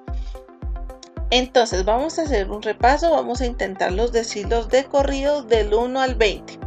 Entonces 1.31 1.85
vamos 1.85 2.19
a 2.19 2.23
hacer 2.23 2.51
un 2.51 2.63
repaso, 2.63 3.11
vamos 3.11 3.41
a 3.41 3.47
intentar 3.47 3.93
los 3.93 4.13
decirlos 4.13 4.69
de 4.69 4.85
corrido 4.85 5.43
del 5.43 5.75
1 5.75 6.01
al 6.01 6.15
20. 6.15 6.59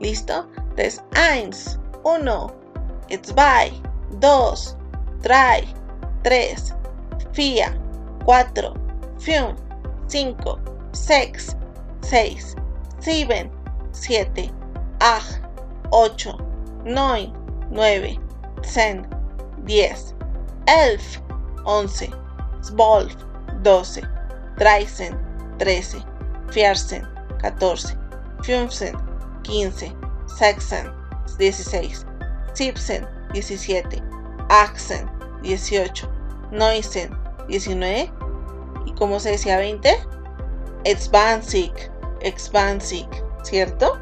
¿Listo? 0.00 0.48
Entonces, 0.56 1.02
eins, 1.14 1.78
uno, 2.04 2.52
zwei, 3.22 3.72
dos, 4.20 4.76
drei, 5.22 5.64
tres, 6.22 6.74
vier, 7.32 7.78
cuatro, 8.24 8.74
fünf, 9.18 9.58
cinco, 10.06 10.58
seis, 10.92 11.56
seis, 12.02 12.56
sieben, 13.00 13.50
siete, 13.92 14.52
acht, 15.00 15.40
ocho, 15.90 16.36
neun, 16.84 17.32
nueve, 17.70 18.18
zehn, 18.62 19.06
diez, 19.64 20.14
elf, 20.66 21.20
once, 21.64 22.10
zwölf, 22.62 23.14
doce, 23.64 24.02
dreizehn, 24.56 25.18
trece, 25.58 25.98
vierzehn, 26.54 27.08
catorce, 27.40 27.96
fünfzehn, 28.42 28.96
quince, 29.42 29.92
Saxon 30.26 30.92
16, 31.38 32.06
Simpson 32.52 33.08
17, 33.32 34.02
Axen 34.48 35.10
18, 35.42 36.08
Noisen 36.52 37.10
19 37.48 38.12
y 38.86 38.92
como 38.92 39.18
se 39.18 39.32
decía 39.32 39.56
20, 39.56 39.90
Expansic, 40.84 41.90
Expansic, 42.20 43.08
¿cierto? 43.42 43.98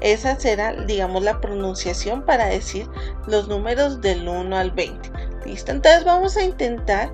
Esa 0.00 0.38
será, 0.38 0.72
digamos, 0.72 1.22
la 1.22 1.40
pronunciación 1.40 2.22
para 2.22 2.46
decir 2.46 2.88
los 3.26 3.46
números 3.46 4.00
del 4.00 4.26
1 4.26 4.56
al 4.56 4.72
20. 4.72 5.10
¿Listo? 5.46 5.70
Entonces 5.70 6.04
vamos 6.04 6.36
a 6.36 6.42
intentar 6.42 7.12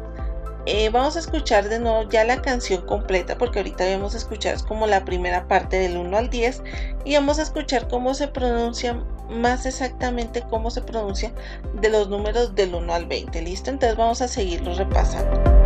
eh, 0.71 0.91
vamos 0.91 1.17
a 1.17 1.21
escuchar 1.21 1.71
de 1.71 1.79
nuevo 1.79 2.07
ya 2.11 2.25
la 2.25 2.43
canción 2.43 2.85
completa 2.85 3.39
porque 3.39 3.61
ahorita 3.61 3.89
vamos 3.91 4.15
a 4.15 4.19
escuchar 4.19 4.63
como 4.67 4.87
la 4.87 5.03
primera 5.07 5.49
parte 5.49 5.79
del 5.79 5.97
1 5.97 6.15
al 6.15 6.29
10 6.29 6.63
y 7.07 7.15
vamos 7.15 7.39
a 7.39 7.43
escuchar 7.43 7.89
cómo 7.89 8.13
se 8.13 8.29
pronuncia 8.29 9.03
más 9.31 9.65
exactamente 9.65 10.45
cómo 10.51 10.71
se 10.71 10.83
pronuncia 10.83 11.33
de 11.81 11.89
los 11.89 12.11
números 12.11 12.55
del 12.55 12.75
1 12.75 12.93
al 12.93 13.07
20. 13.07 13.41
¿Listo? 13.41 13.71
Entonces 13.71 13.97
vamos 13.97 14.21
a 14.21 14.29
seguirlo 14.29 14.75
repasando. 14.75 15.59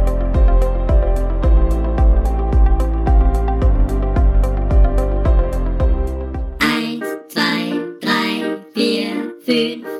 drei, 9.44 9.91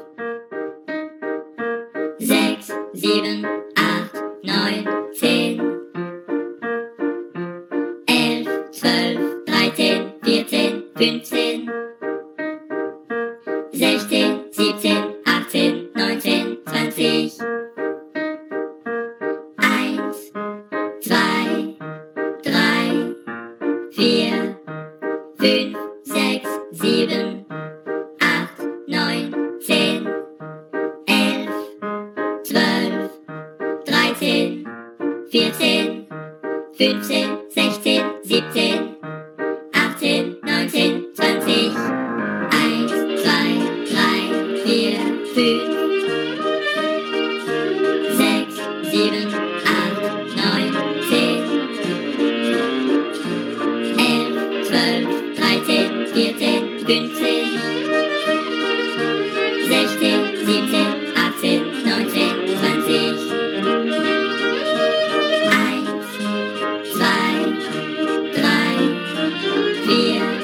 4, 69.85 70.42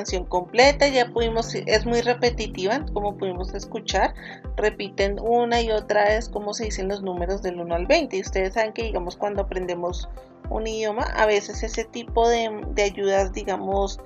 canción 0.00 0.24
completa, 0.24 0.88
ya 0.88 1.08
pudimos, 1.08 1.54
es 1.54 1.84
muy 1.84 2.00
repetitiva, 2.00 2.86
como 2.94 3.18
pudimos 3.18 3.52
escuchar, 3.52 4.14
repiten 4.56 5.18
una 5.20 5.60
y 5.60 5.70
otra 5.70 6.04
vez 6.04 6.30
cómo 6.30 6.54
se 6.54 6.64
dicen 6.64 6.88
los 6.88 7.02
números 7.02 7.42
del 7.42 7.60
1 7.60 7.74
al 7.74 7.86
20. 7.86 8.16
Y 8.16 8.22
ustedes 8.22 8.54
saben 8.54 8.72
que, 8.72 8.84
digamos, 8.84 9.16
cuando 9.16 9.42
aprendemos 9.42 10.08
un 10.48 10.66
idioma, 10.66 11.02
a 11.02 11.26
veces 11.26 11.62
ese 11.62 11.84
tipo 11.84 12.26
de, 12.30 12.48
de 12.70 12.82
ayudas, 12.82 13.34
digamos, 13.34 14.00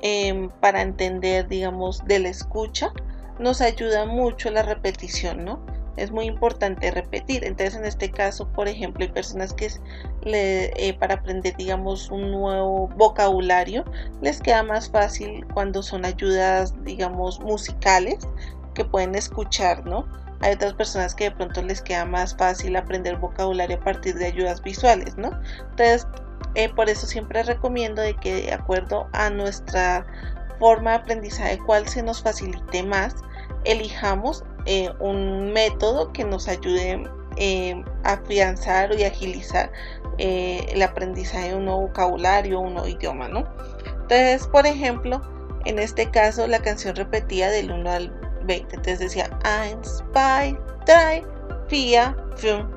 em, 0.00 0.48
para 0.60 0.80
entender, 0.80 1.48
digamos, 1.48 2.04
de 2.04 2.20
la 2.20 2.28
escucha, 2.28 2.92
nos 3.40 3.60
ayuda 3.60 4.06
mucho 4.06 4.48
la 4.52 4.62
repetición, 4.62 5.44
¿no? 5.44 5.58
Es 5.96 6.10
muy 6.10 6.26
importante 6.26 6.90
repetir. 6.90 7.44
Entonces, 7.44 7.74
en 7.74 7.84
este 7.84 8.10
caso, 8.10 8.48
por 8.48 8.68
ejemplo, 8.68 9.04
hay 9.04 9.10
personas 9.10 9.52
que 9.52 9.70
eh, 10.24 10.96
para 10.98 11.14
aprender, 11.14 11.56
digamos, 11.56 12.10
un 12.10 12.30
nuevo 12.30 12.88
vocabulario, 12.96 13.84
les 14.20 14.40
queda 14.40 14.62
más 14.62 14.90
fácil 14.90 15.46
cuando 15.52 15.82
son 15.82 16.04
ayudas, 16.04 16.74
digamos, 16.84 17.40
musicales 17.40 18.26
que 18.74 18.84
pueden 18.84 19.14
escuchar, 19.14 19.84
¿no? 19.84 20.06
Hay 20.40 20.54
otras 20.54 20.74
personas 20.74 21.14
que 21.14 21.24
de 21.24 21.30
pronto 21.30 21.62
les 21.62 21.80
queda 21.80 22.04
más 22.04 22.36
fácil 22.36 22.74
aprender 22.74 23.16
vocabulario 23.16 23.76
a 23.76 23.80
partir 23.80 24.16
de 24.16 24.26
ayudas 24.26 24.62
visuales, 24.62 25.16
¿no? 25.16 25.30
Entonces, 25.70 26.06
eh, 26.54 26.68
por 26.68 26.88
eso 26.88 27.06
siempre 27.06 27.42
recomiendo 27.42 28.02
de 28.02 28.14
que 28.14 28.42
de 28.42 28.52
acuerdo 28.52 29.08
a 29.12 29.30
nuestra 29.30 30.04
forma 30.58 30.90
de 30.90 30.96
aprendizaje, 30.96 31.58
cuál 31.64 31.88
se 31.88 32.02
nos 32.02 32.22
facilite 32.22 32.82
más, 32.82 33.14
elijamos 33.64 34.44
eh, 34.66 34.90
un 35.00 35.52
método 35.52 36.12
que 36.12 36.24
nos 36.24 36.48
ayude 36.48 37.08
eh, 37.36 37.82
a 38.04 38.12
afianzar 38.12 38.92
y 38.98 39.04
agilizar 39.04 39.72
eh, 40.18 40.66
el 40.70 40.82
aprendizaje 40.82 41.48
de 41.48 41.56
un 41.56 41.64
nuevo 41.64 41.82
vocabulario, 41.82 42.60
un 42.60 42.74
nuevo 42.74 42.88
idioma, 42.88 43.28
¿no? 43.28 43.46
Entonces, 44.02 44.46
por 44.46 44.66
ejemplo, 44.66 45.22
en 45.64 45.78
este 45.78 46.10
caso 46.10 46.46
la 46.46 46.58
canción 46.58 46.94
repetía 46.96 47.50
del 47.50 47.70
1 47.70 47.90
al 47.90 48.10
20. 48.44 48.76
Entonces 48.76 48.98
decía 48.98 49.30
1, 49.72 49.80
2, 49.80 50.56
3, 50.84 51.24
4, 51.68 52.36
5, 52.36 52.68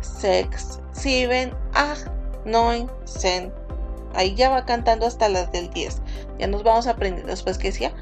6, 0.00 0.80
7, 0.92 1.52
8, 1.74 2.12
9, 2.44 2.86
10. 3.22 3.48
Ahí 4.14 4.34
ya 4.34 4.50
va 4.50 4.64
cantando 4.64 5.06
hasta 5.06 5.28
las 5.28 5.50
del 5.52 5.70
10. 5.70 6.00
Ya 6.38 6.46
nos 6.46 6.62
vamos 6.62 6.86
aprendiendo 6.86 7.30
después 7.30 7.58
que 7.58 7.68
decía 7.68 7.92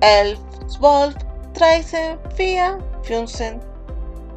11, 0.00 0.36
12, 0.80 1.27
13, 1.58 2.18
4, 2.36 2.78
15. 3.02 3.58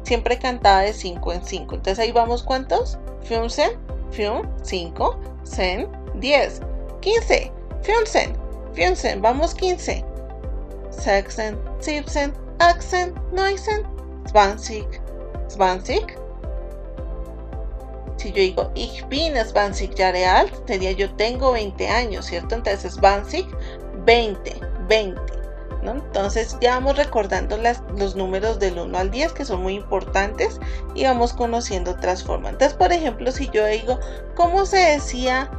Siempre 0.02 0.38
cantaba 0.40 0.80
de 0.80 0.92
5 0.92 1.32
en 1.32 1.44
5. 1.44 1.74
Entonces 1.76 1.98
ahí 2.00 2.10
vamos 2.10 2.42
cuántos? 2.42 2.98
15, 3.28 3.78
5, 4.62 5.20
10, 5.44 5.88
10, 6.16 6.60
15, 7.00 7.52
15, 7.84 8.32
15. 8.74 9.16
Vamos 9.20 9.54
15. 9.54 10.04
16, 10.90 11.54
17, 11.80 12.34
18, 12.60 13.12
19, 13.32 13.84
20, 14.34 15.00
20. 15.56 16.22
Si 18.16 18.30
yo 18.30 18.36
digo, 18.36 18.70
ich 18.74 19.06
bin 19.08 19.34
20 19.34 19.90
Jahre 19.96 20.26
sería 20.66 20.92
yo 20.92 21.12
tengo 21.14 21.52
20 21.52 21.88
años, 21.88 22.26
¿cierto? 22.26 22.56
Entonces 22.56 23.00
20, 23.00 23.46
20, 24.04 24.60
20. 24.88 25.31
¿No? 25.82 25.92
Entonces 25.92 26.56
ya 26.60 26.74
vamos 26.74 26.96
recordando 26.96 27.56
las, 27.56 27.82
los 27.96 28.16
números 28.16 28.58
del 28.58 28.78
1 28.78 28.96
al 28.96 29.10
10 29.10 29.32
que 29.32 29.44
son 29.44 29.62
muy 29.62 29.74
importantes 29.74 30.60
y 30.94 31.04
vamos 31.04 31.32
conociendo 31.32 31.92
otras 31.92 32.22
formas. 32.22 32.52
Entonces, 32.52 32.76
por 32.76 32.92
ejemplo, 32.92 33.30
si 33.32 33.48
yo 33.50 33.66
digo, 33.66 33.98
¿cómo 34.34 34.64
se 34.64 34.78
decía 34.78 35.50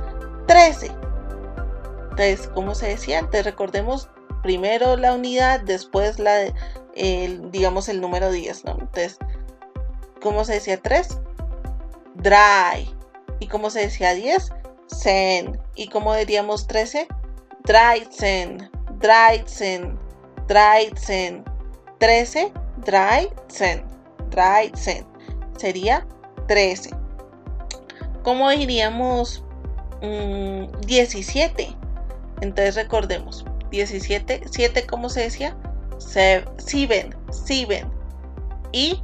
13? 0.48 0.92
Entonces, 2.12 2.50
¿cómo 2.54 2.76
se 2.76 2.88
decía? 2.88 3.20
Entonces, 3.20 3.46
recordemos 3.46 4.10
primero 4.44 4.96
la 4.98 5.14
unidad, 5.14 5.62
después 5.62 6.20
la, 6.20 6.54
digamos, 7.52 7.90
el 7.90 8.02
número 8.02 8.32
10, 8.32 8.66
¿no? 8.66 8.72
Entonces, 8.74 9.18
¿cómo 10.22 10.46
se 10.46 10.54
decía 10.54 10.80
3? 10.82 11.20
Dry. 12.16 12.94
¿Y 13.40 13.48
cómo 13.48 13.70
se 13.70 13.80
decía 13.80 14.14
10? 14.14 14.52
Sen. 14.88 15.60
¿Y 15.76 15.88
cómo 15.88 16.14
diríamos 16.16 16.68
13? 16.68 17.08
Dreizen. 17.64 18.70
Dreizen. 19.00 20.03
Dreizen. 20.54 21.44
13. 21.98 22.54
Dreizen. 22.86 23.84
Dreizen. 24.30 25.04
Sería 25.58 26.06
13. 26.48 26.92
¿Cómo 28.22 28.52
diríamos 28.52 29.44
mm, 30.04 30.66
17? 30.86 31.76
Entonces 32.42 32.76
recordemos. 32.76 33.44
17. 33.72 34.42
7, 34.52 34.86
¿cómo 34.86 35.10
se 35.10 35.22
decía? 35.22 35.58
7. 35.98 36.46
7. 37.32 37.86
Y 38.74 39.02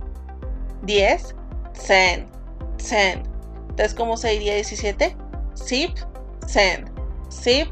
10. 0.84 1.36
Zen. 1.74 2.28
Zen. 2.80 3.24
Entonces, 3.70 3.96
¿cómo 3.96 4.18
se 4.18 4.30
diría 4.30 4.54
17? 4.54 5.18
Sip. 5.56 5.98
Zen. 6.48 6.86
Sip. 7.30 7.70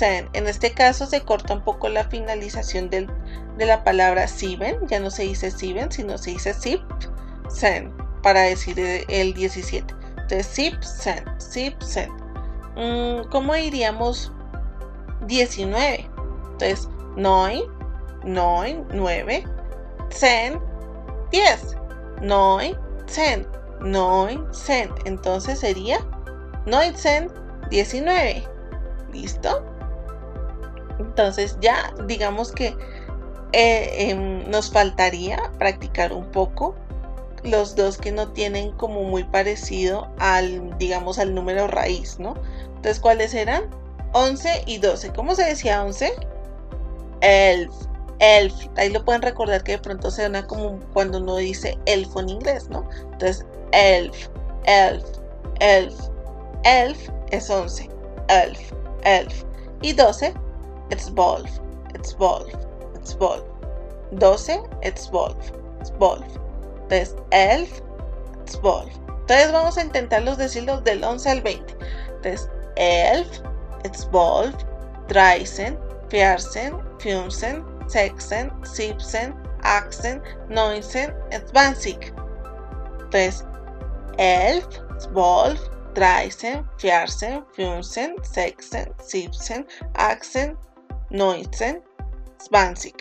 En 0.00 0.48
este 0.48 0.72
caso 0.72 1.06
se 1.06 1.20
corta 1.22 1.54
un 1.54 1.62
poco 1.62 1.88
la 1.88 2.04
finalización 2.04 2.90
del, 2.90 3.08
de 3.56 3.66
la 3.66 3.84
palabra 3.84 4.26
siben. 4.26 4.76
Ya 4.88 4.98
no 5.00 5.10
se 5.10 5.22
dice 5.22 5.50
siben, 5.50 5.90
sino 5.92 6.18
se 6.18 6.30
dice 6.30 6.52
sip. 6.54 6.80
Zen. 7.50 7.92
Para 8.22 8.42
decir 8.42 8.78
el 8.78 9.34
17. 9.34 9.94
Entonces, 10.16 10.46
sip. 10.46 10.82
Zen. 10.82 11.24
Sip. 11.38 11.74
Mm, 12.76 13.28
¿Cómo 13.30 13.54
diríamos 13.54 14.32
19? 15.26 16.10
Entonces, 16.52 16.88
9. 17.16 17.62
9. 18.24 18.84
9. 18.92 19.44
Zen. 20.10 20.60
10. 21.30 21.76
9. 22.20 22.76
Zen. 23.08 23.46
9. 23.80 24.40
Zen. 24.52 24.90
Entonces 25.04 25.60
sería 25.60 25.98
9 26.66 26.96
Zen 26.96 27.30
19. 27.70 28.48
¿Listo? 29.12 29.73
Entonces 30.98 31.56
ya 31.60 31.94
digamos 32.06 32.52
que 32.52 32.76
eh, 33.52 34.10
eh, 34.10 34.44
nos 34.48 34.70
faltaría 34.70 35.40
practicar 35.58 36.12
un 36.12 36.30
poco 36.30 36.74
los 37.44 37.76
dos 37.76 37.98
que 37.98 38.10
no 38.10 38.32
tienen 38.32 38.72
como 38.72 39.04
muy 39.04 39.22
parecido 39.22 40.08
al, 40.18 40.76
digamos, 40.78 41.18
al 41.18 41.34
número 41.34 41.66
raíz, 41.66 42.18
¿no? 42.18 42.34
Entonces, 42.66 42.98
¿cuáles 42.98 43.34
eran? 43.34 43.70
11 44.12 44.64
y 44.66 44.78
12. 44.78 45.12
¿Cómo 45.12 45.34
se 45.34 45.44
decía 45.44 45.84
11? 45.84 46.12
Elf. 47.20 47.74
Elf. 48.18 48.54
Ahí 48.76 48.90
lo 48.90 49.04
pueden 49.04 49.22
recordar 49.22 49.62
que 49.62 49.72
de 49.72 49.78
pronto 49.78 50.10
suena 50.10 50.46
como 50.46 50.80
cuando 50.92 51.18
uno 51.18 51.36
dice 51.36 51.78
elfo 51.86 52.20
en 52.20 52.30
inglés, 52.30 52.68
¿no? 52.70 52.88
Entonces, 53.12 53.44
elf, 53.72 54.28
elf, 54.64 55.04
elf, 55.60 55.94
elf 56.64 57.08
es 57.30 57.50
11. 57.50 57.90
Elf, 58.28 58.72
elf. 59.04 59.44
Y 59.82 59.92
12, 59.92 60.34
wolf, 61.10 61.60
it's 61.94 62.14
wolf. 62.18 62.52
12, 64.18 64.68
it's 64.82 65.10
wolf, 65.10 65.52
it's 65.80 65.90
wolf. 65.98 66.38
Entonces, 66.82 67.16
elf, 67.30 67.80
wolf. 68.62 68.92
Entonces 69.08 69.52
vamos 69.52 69.78
a 69.78 69.82
intentarlos 69.82 70.36
decirlos 70.38 70.84
del 70.84 71.02
11 71.02 71.30
al 71.30 71.42
20. 71.42 71.76
Entonces, 72.16 72.48
elf, 72.76 73.40
wolf, 74.10 74.54
dreisen, 75.08 75.78
viersen, 76.08 76.80
fünfzen, 76.98 77.64
sechsen, 77.88 78.52
siebsen, 78.64 79.34
achsen, 79.62 80.22
neunzen, 80.48 81.14
zwanzig. 81.50 82.12
Entonces, 83.00 83.44
elf, 84.18 84.66
zwölf, 84.98 85.60
dreizehn, 85.94 86.68
vierzehn, 86.78 87.44
fünfzehn, 87.54 88.16
sechzehn, 88.22 88.92
siebzehn, 88.98 89.66
achtzehn, 89.94 90.56
neunzehn, 91.10 91.82
zwanzig. 92.38 92.94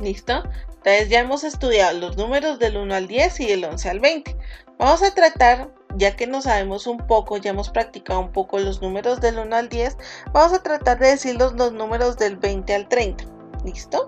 ¿Listo? 0.00 0.42
Entonces 0.84 1.08
ya 1.08 1.20
hemos 1.20 1.44
estudiado 1.44 1.98
los 1.98 2.16
números 2.16 2.58
del 2.58 2.76
1 2.76 2.94
al 2.94 3.06
10 3.06 3.40
y 3.40 3.46
del 3.46 3.64
11 3.64 3.90
al 3.90 4.00
20. 4.00 4.36
Vamos 4.78 5.02
a 5.02 5.14
tratar, 5.14 5.70
ya 5.96 6.14
que 6.14 6.26
no 6.26 6.42
sabemos 6.42 6.86
un 6.86 6.98
poco, 6.98 7.36
ya 7.36 7.50
hemos 7.50 7.70
practicado 7.70 8.20
un 8.20 8.32
poco 8.32 8.58
los 8.58 8.82
números 8.82 9.20
del 9.20 9.38
1 9.38 9.56
al 9.56 9.68
10, 9.68 9.96
vamos 10.32 10.52
a 10.52 10.62
tratar 10.62 10.98
de 10.98 11.08
decir 11.08 11.36
los, 11.36 11.54
los 11.54 11.72
números 11.72 12.18
del 12.18 12.36
20 12.36 12.74
al 12.74 12.88
30. 12.88 13.24
¿Listo? 13.64 14.06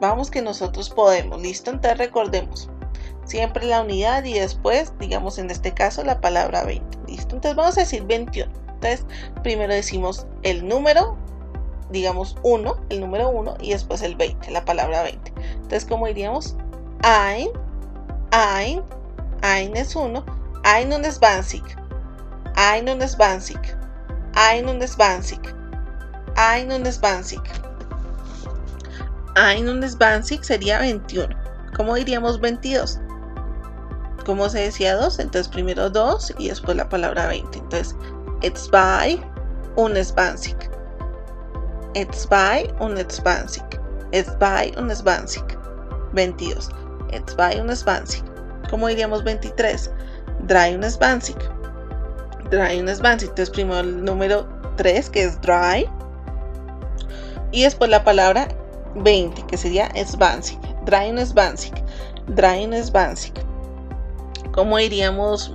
Vamos 0.00 0.30
que 0.30 0.40
nosotros 0.40 0.88
podemos. 0.90 1.42
¿Listo? 1.42 1.70
Entonces 1.70 1.98
recordemos. 1.98 2.70
Siempre 3.24 3.66
la 3.66 3.82
unidad 3.82 4.24
y 4.24 4.34
después, 4.34 4.92
digamos 4.98 5.38
en 5.38 5.50
este 5.50 5.74
caso, 5.74 6.04
la 6.04 6.20
palabra 6.20 6.64
20. 6.64 6.98
¿Listo? 7.08 7.34
Entonces 7.34 7.56
vamos 7.56 7.76
a 7.76 7.80
decir 7.80 8.04
21. 8.04 8.50
Entonces, 8.74 9.04
primero 9.42 9.74
decimos 9.74 10.26
el 10.42 10.66
número, 10.66 11.18
digamos 11.90 12.36
1, 12.42 12.76
el 12.88 13.00
número 13.00 13.28
1 13.30 13.56
y 13.60 13.70
después 13.70 14.02
el 14.02 14.16
20, 14.16 14.50
la 14.50 14.64
palabra 14.64 15.02
20. 15.02 15.32
Entonces, 15.54 15.84
¿cómo 15.84 16.06
diríamos? 16.06 16.56
Ein, 17.02 17.48
ein, 18.30 18.82
ein 19.42 19.76
es 19.76 19.94
1, 19.94 20.24
ein 20.64 20.92
und 20.92 21.04
es 21.04 21.18
20. 21.18 21.62
Ein 22.56 22.88
und 22.88 23.02
es 23.02 23.12
20. 23.12 23.58
Ein 24.34 24.68
und 24.68 24.82
es 24.82 24.92
20. 24.92 25.38
Ein 26.36 26.72
und 26.72 26.86
es 26.86 26.98
20. 27.00 27.40
Ein 29.34 29.68
und 29.68 29.84
es 29.84 29.96
20 29.96 30.42
sería 30.44 30.80
21. 30.80 31.36
¿Cómo 31.76 31.94
diríamos 31.94 32.40
22? 32.40 32.98
¿Cómo 34.24 34.48
se 34.48 34.60
decía 34.60 34.96
2? 34.96 35.18
Entonces 35.18 35.48
primero 35.48 35.90
2 35.90 36.34
y 36.38 36.48
después 36.48 36.76
la 36.76 36.88
palabra 36.88 37.28
20. 37.28 37.58
Entonces, 37.58 37.94
it's 38.42 38.68
by 38.70 39.20
un 39.76 39.96
es 39.96 40.14
20. 40.14 40.75
It's 41.96 42.26
by 42.26 42.70
un 42.78 42.98
es 42.98 43.16
20. 43.24 43.62
It's 44.12 44.28
by 44.38 44.70
un 44.76 44.90
20. 44.90 45.40
22. 46.12 46.68
It's 47.10 47.34
by 47.34 47.58
un 47.58 47.68
20. 47.68 48.22
¿Cómo 48.68 48.88
diríamos 48.88 49.24
23? 49.24 49.90
Dry 50.46 50.74
un 50.74 50.82
20. 50.82 51.34
Dry 52.50 52.80
un 52.80 52.84
20. 52.84 53.24
Entonces 53.24 53.48
primero 53.48 53.80
el 53.80 54.04
número 54.04 54.46
3 54.76 55.08
que 55.08 55.24
es 55.24 55.40
dry. 55.40 55.88
Y 57.50 57.62
después 57.62 57.88
la 57.88 58.04
palabra 58.04 58.48
20 58.96 59.46
que 59.46 59.56
sería 59.56 59.90
Svansik. 59.96 60.60
Dry 60.84 61.08
un 61.08 61.26
Svansik. 61.26 61.82
Dry 62.26 62.66
un 62.66 62.74
Svansik. 62.74 63.32
¿Cómo 64.52 64.76
diríamos? 64.76 65.50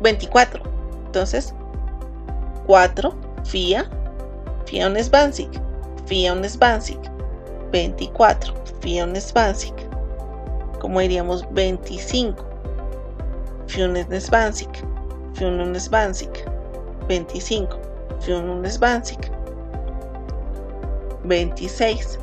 24. 0.00 0.62
Entonces, 1.04 1.52
4, 2.66 3.14
FIA, 3.44 3.86
Svansik, 5.02 5.50
FIA 6.06 6.32
un 6.32 6.44
Svansik. 6.44 6.98
24, 7.72 8.54
FIA 8.80 9.04
un 9.04 9.16
Svansik. 9.16 9.74
¿Cómo 10.80 11.00
diríamos? 11.00 11.44
25. 11.52 12.44
Fiun 13.66 13.96
Svansik, 14.20 14.70
Fiun 15.34 15.60
un 15.60 15.74
Svansik. 15.78 16.44
25, 17.08 17.78
Fiun 18.20 18.48
un 18.48 18.70
Svansik. 18.70 19.30
26. 21.24 22.18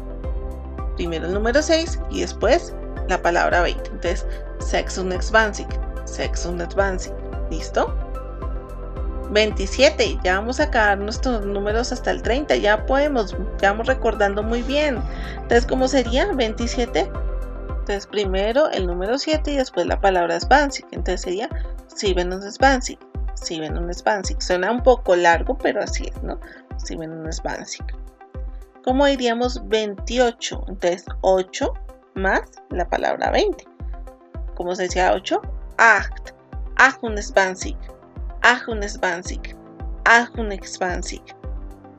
Primero 0.95 1.25
el 1.25 1.33
número 1.33 1.61
6 1.61 1.99
y 2.09 2.21
después 2.21 2.73
la 3.09 3.21
palabra 3.21 3.61
20. 3.61 3.89
Entonces, 3.89 4.25
sex 4.59 4.97
un 4.97 5.11
expansic, 5.11 5.67
sex 6.05 6.45
un 6.45 6.61
advancing. 6.61 7.13
¿Listo? 7.51 8.04
27. 9.31 10.19
Ya 10.23 10.39
vamos 10.39 10.59
a 10.59 10.63
acabar 10.63 10.97
nuestros 10.97 11.45
números 11.45 11.91
hasta 11.91 12.11
el 12.11 12.21
30. 12.21 12.55
Ya 12.57 12.85
podemos, 12.85 13.35
ya 13.59 13.71
vamos 13.71 13.87
recordando 13.87 14.43
muy 14.43 14.61
bien. 14.61 14.99
Entonces, 15.35 15.65
¿cómo 15.65 15.87
sería? 15.87 16.31
27. 16.31 17.11
Entonces, 17.69 18.07
primero 18.07 18.69
el 18.71 18.87
número 18.87 19.17
7 19.17 19.51
y 19.51 19.57
después 19.57 19.85
la 19.85 20.01
palabra 20.01 20.39
Spansic. 20.39 20.87
Entonces 20.91 21.21
sería 21.21 21.49
ven 22.15 22.33
un 22.33 22.41
Spansic. 22.51 22.99
ven 23.49 23.77
un 23.77 23.93
Spansic. 23.93 24.41
Suena 24.41 24.71
un 24.71 24.81
poco 24.81 25.15
largo, 25.15 25.57
pero 25.57 25.81
así 25.81 26.05
es, 26.07 26.23
¿no? 26.23 26.39
ven 26.97 27.11
un 27.11 27.31
Spansic. 27.31 27.85
¿Cómo 28.83 29.05
diríamos 29.05 29.67
28? 29.67 30.65
Entonces 30.67 31.05
8 31.21 31.73
más 32.15 32.41
la 32.69 32.87
palabra 32.87 33.31
20. 33.31 33.65
¿Cómo 34.55 34.75
se 34.75 34.83
decía 34.83 35.13
8? 35.13 35.41
Acht. 35.77 36.31
Achun 36.77 37.17
Spansic. 37.21 37.77
Achun 38.45 38.87
Spansic. 38.87 39.55
Achun 40.05 40.51
Expansic. 40.51 41.35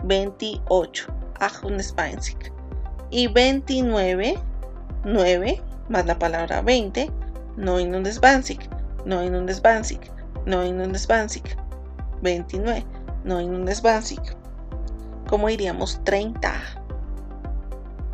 28. 0.05 1.07
Achun 1.41 1.83
Spansic. 1.83 2.53
Y 3.11 3.27
29. 3.27 4.39
9 5.03 5.63
más 5.89 6.07
la 6.07 6.17
palabra 6.17 6.63
20. 6.63 7.11
No 7.57 7.81
in 7.81 7.97
un 7.97 8.07
Spansic. 8.07 8.61
No 9.05 9.25
in 9.25 9.35
un 9.35 9.49
Spansic. 9.49 10.13
No 10.45 10.65
in 10.65 10.81
un 10.81 10.95
Spansic. 10.95 11.57
29. 12.23 12.87
No 13.25 13.41
in 13.41 13.53
un 13.53 13.67
Spansic. 13.75 14.37
¿Cómo 15.27 15.49
diríamos 15.49 16.01
30? 16.05 16.53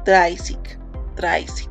Dreisig, 0.06 0.78
Dreisig, 1.16 1.68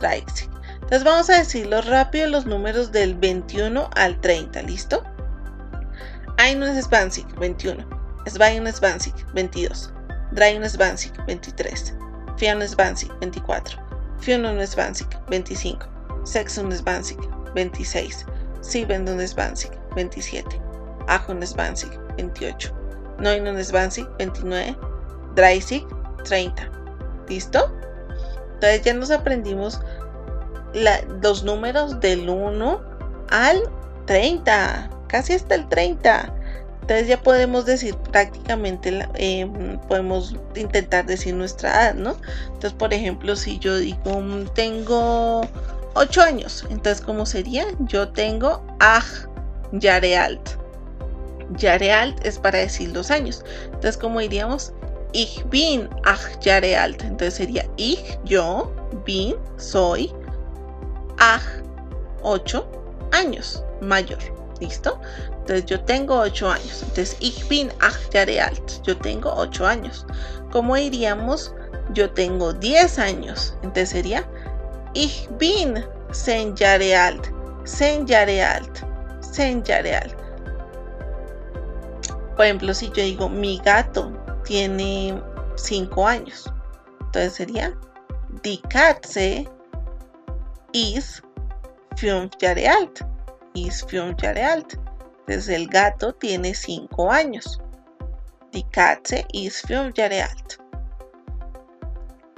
Dreisig. 0.00 0.50
Entonces 0.74 1.04
vamos 1.04 1.30
a 1.30 1.38
decirlo 1.38 1.80
rápido 1.80 2.26
los 2.26 2.44
números 2.44 2.90
del 2.90 3.14
21 3.14 3.88
al 3.94 4.20
30, 4.20 4.62
¿listo? 4.62 5.04
Ein 6.38 6.62
es 6.62 6.84
Spanzig, 6.84 7.26
21. 7.40 7.84
Zwei 8.26 8.60
un 8.60 8.66
Spanzig, 8.72 9.14
22. 9.34 9.90
Drei 10.32 10.56
un 10.56 10.68
Spanzig, 10.68 11.12
23. 11.26 11.94
Vier 12.36 12.56
un 12.56 12.66
Spanzig, 12.66 13.10
24. 13.20 13.78
Vier 14.20 14.44
un 14.44 14.66
Spanzig, 14.66 15.08
25. 15.28 15.86
Sechs 16.24 16.58
un 16.58 16.72
Spanzig, 16.72 17.18
26. 17.54 18.26
Sieben 18.60 19.08
un 19.08 19.26
Spanzig, 19.26 19.70
27. 19.94 20.60
Ach 21.08 21.28
un 21.28 21.42
Spanzig, 21.46 21.90
28. 22.16 22.72
Neun 23.18 23.46
un 23.46 23.64
Spanzig, 23.64 24.06
29. 24.18 24.76
Dreisig, 25.34 25.86
30. 26.24 26.70
¿Listo? 27.28 27.70
Entonces 28.54 28.82
ya 28.82 28.94
nos 28.94 29.10
aprendimos 29.10 29.80
los 31.22 31.42
números 31.42 32.00
del 32.00 32.28
1 32.28 32.80
al 33.30 33.62
30, 34.06 34.90
casi 35.12 35.34
hasta 35.34 35.54
el 35.54 35.68
30. 35.68 36.34
Entonces 36.80 37.06
ya 37.06 37.20
podemos 37.20 37.64
decir 37.64 37.94
prácticamente, 38.10 39.06
em, 39.14 39.78
podemos 39.86 40.34
intentar 40.56 41.06
decir 41.06 41.34
nuestra 41.34 41.70
edad, 41.70 41.94
¿no? 41.94 42.16
Entonces, 42.46 42.72
por 42.72 42.92
ejemplo, 42.92 43.36
si 43.36 43.58
yo 43.60 43.76
digo, 43.76 44.20
mm, 44.20 44.46
tengo 44.54 45.42
8 45.94 46.22
años, 46.22 46.64
entonces, 46.70 47.04
¿cómo 47.04 47.24
sería? 47.26 47.66
Yo 47.80 48.08
tengo 48.08 48.64
aj 48.80 49.28
yare 49.72 50.16
alt. 50.16 50.56
Yare 51.56 51.92
alt 51.92 52.26
es 52.26 52.38
para 52.38 52.58
decir 52.58 52.88
los 52.90 53.10
años. 53.10 53.44
Entonces, 53.66 53.98
¿cómo 53.98 54.18
diríamos? 54.18 54.72
Ich 55.12 55.44
bin 55.50 55.90
acht 56.04 56.42
Jahre 56.42 56.74
alt. 56.74 57.02
Entonces 57.02 57.34
sería 57.34 57.68
ich, 57.76 58.18
yo, 58.24 58.72
bin, 59.04 59.36
soy, 59.58 60.10
ach, 61.18 61.44
8 62.22 62.66
años, 63.12 63.62
mayor. 63.82 64.41
¿Listo? 64.62 65.00
Entonces 65.40 65.66
yo 65.66 65.80
tengo 65.80 66.20
8 66.20 66.50
años. 66.52 66.82
Entonces 66.82 67.16
ich 67.18 67.48
bin 67.48 67.68
acht 67.80 68.12
Jahre 68.12 68.40
alt. 68.40 68.82
Yo 68.84 68.96
tengo 68.96 69.32
8 69.34 69.66
años. 69.66 70.06
¿Cómo 70.52 70.76
diríamos? 70.76 71.52
Yo 71.94 72.08
tengo 72.12 72.52
10 72.52 72.98
años. 73.00 73.56
Entonces 73.62 73.88
sería 73.88 74.24
ich 74.94 75.28
bin 75.38 75.84
zehn 76.12 76.54
Jahre 76.56 76.94
alt. 76.94 77.26
Zehn 77.66 78.06
Jahre 78.06 78.40
alt. 78.44 78.84
Zehn 79.20 79.64
Jahre 79.64 79.96
alt. 79.96 80.16
Por 82.36 82.44
ejemplo, 82.44 82.72
si 82.72 82.86
yo 82.90 83.02
digo 83.02 83.28
mi 83.28 83.60
gato 83.64 84.12
tiene 84.44 85.20
5 85.56 86.06
años. 86.06 86.48
Entonces 87.00 87.32
sería 87.34 87.76
Die 88.44 88.62
Katze 88.70 89.44
ist 90.72 91.22
fünf 91.96 92.30
Jahre 92.38 92.68
alt. 92.68 93.11
Alt. 93.54 94.78
Entonces 95.26 95.48
el 95.48 95.68
gato 95.68 96.12
tiene 96.14 96.54
5 96.54 97.10
años. 97.10 97.60
Die 98.52 98.64
Katze 98.70 99.24
ist 99.32 99.66
fünf 99.66 99.94
Jahre 99.94 100.22
alt. 100.22 100.58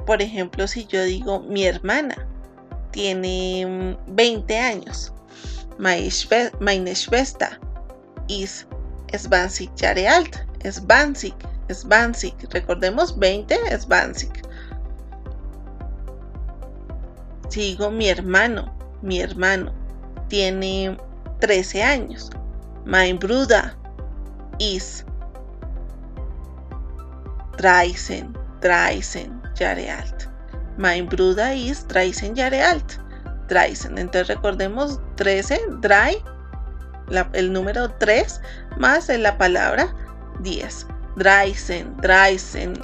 Por 0.07 0.22
ejemplo, 0.22 0.68
si 0.68 0.87
yo 0.87 1.03
digo 1.03 1.40
mi 1.40 1.64
hermana 1.64 2.14
tiene 2.92 3.96
20 4.07 4.59
años. 4.59 5.12
Meine 5.79 6.11
Schwester 6.11 7.59
ist 8.29 8.68
20 9.12 9.70
Jahre 9.77 10.09
alt. 10.09 10.46
Es 10.62 10.87
20, 10.87 11.35
es 11.68 11.85
20. 11.88 12.35
Recordemos 12.50 13.18
20 13.18 13.57
es 13.70 13.87
20. 13.88 14.29
Sigo 17.48 17.90
mi 17.90 18.09
hermano, 18.09 18.72
mi 19.03 19.20
hermano 19.20 19.84
tiene 20.35 20.99
13 21.38 21.81
años. 21.81 22.29
Mein 22.85 23.20
Bruder 23.20 23.77
ist 24.59 25.07
13, 27.57 28.27
13 28.61 29.31
Jahre 29.55 29.92
alt. 29.92 30.29
Mein 30.77 31.07
Bruder 31.07 31.55
ist 31.55 31.88
13 31.88 32.35
Jahre 32.35 32.64
alt. 32.64 33.01
13. 33.47 33.97
Entonces 33.97 34.27
recordemos 34.27 34.99
13, 35.18 35.61
dry, 35.81 36.20
el 37.33 37.53
número 37.53 37.88
3 38.01 38.40
más 38.77 39.09
la 39.11 39.38
palabra 39.38 39.94
10. 40.40 40.88
Dreisen, 41.14 41.97
Dreisen. 41.99 42.75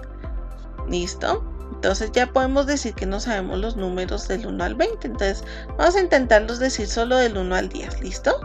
¿Listo? 0.88 1.42
Entonces 1.72 2.10
ya 2.12 2.26
podemos 2.26 2.66
decir 2.66 2.94
que 2.94 3.06
no 3.06 3.20
sabemos 3.20 3.58
los 3.58 3.76
números 3.76 4.28
del 4.28 4.46
1 4.46 4.64
al 4.64 4.74
20. 4.74 5.06
Entonces 5.06 5.44
vamos 5.78 5.96
a 5.96 6.00
intentarlos 6.00 6.58
decir 6.58 6.86
solo 6.86 7.16
del 7.16 7.36
1 7.36 7.54
al 7.54 7.68
10. 7.68 8.00
¿Listo? 8.02 8.38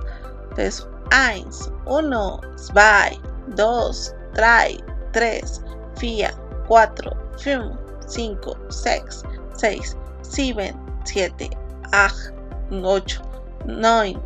Entonces 0.50 0.88
1, 1.12 1.62
1, 1.86 2.42
2, 3.56 4.16
3, 4.34 4.84
3, 5.12 5.62
4, 6.68 7.18
5, 7.38 7.78
5, 8.08 8.58
6, 8.70 9.24
6, 9.56 9.98
7, 10.22 10.76
7, 11.04 11.50
8, 12.84 13.22
9, 13.66 14.20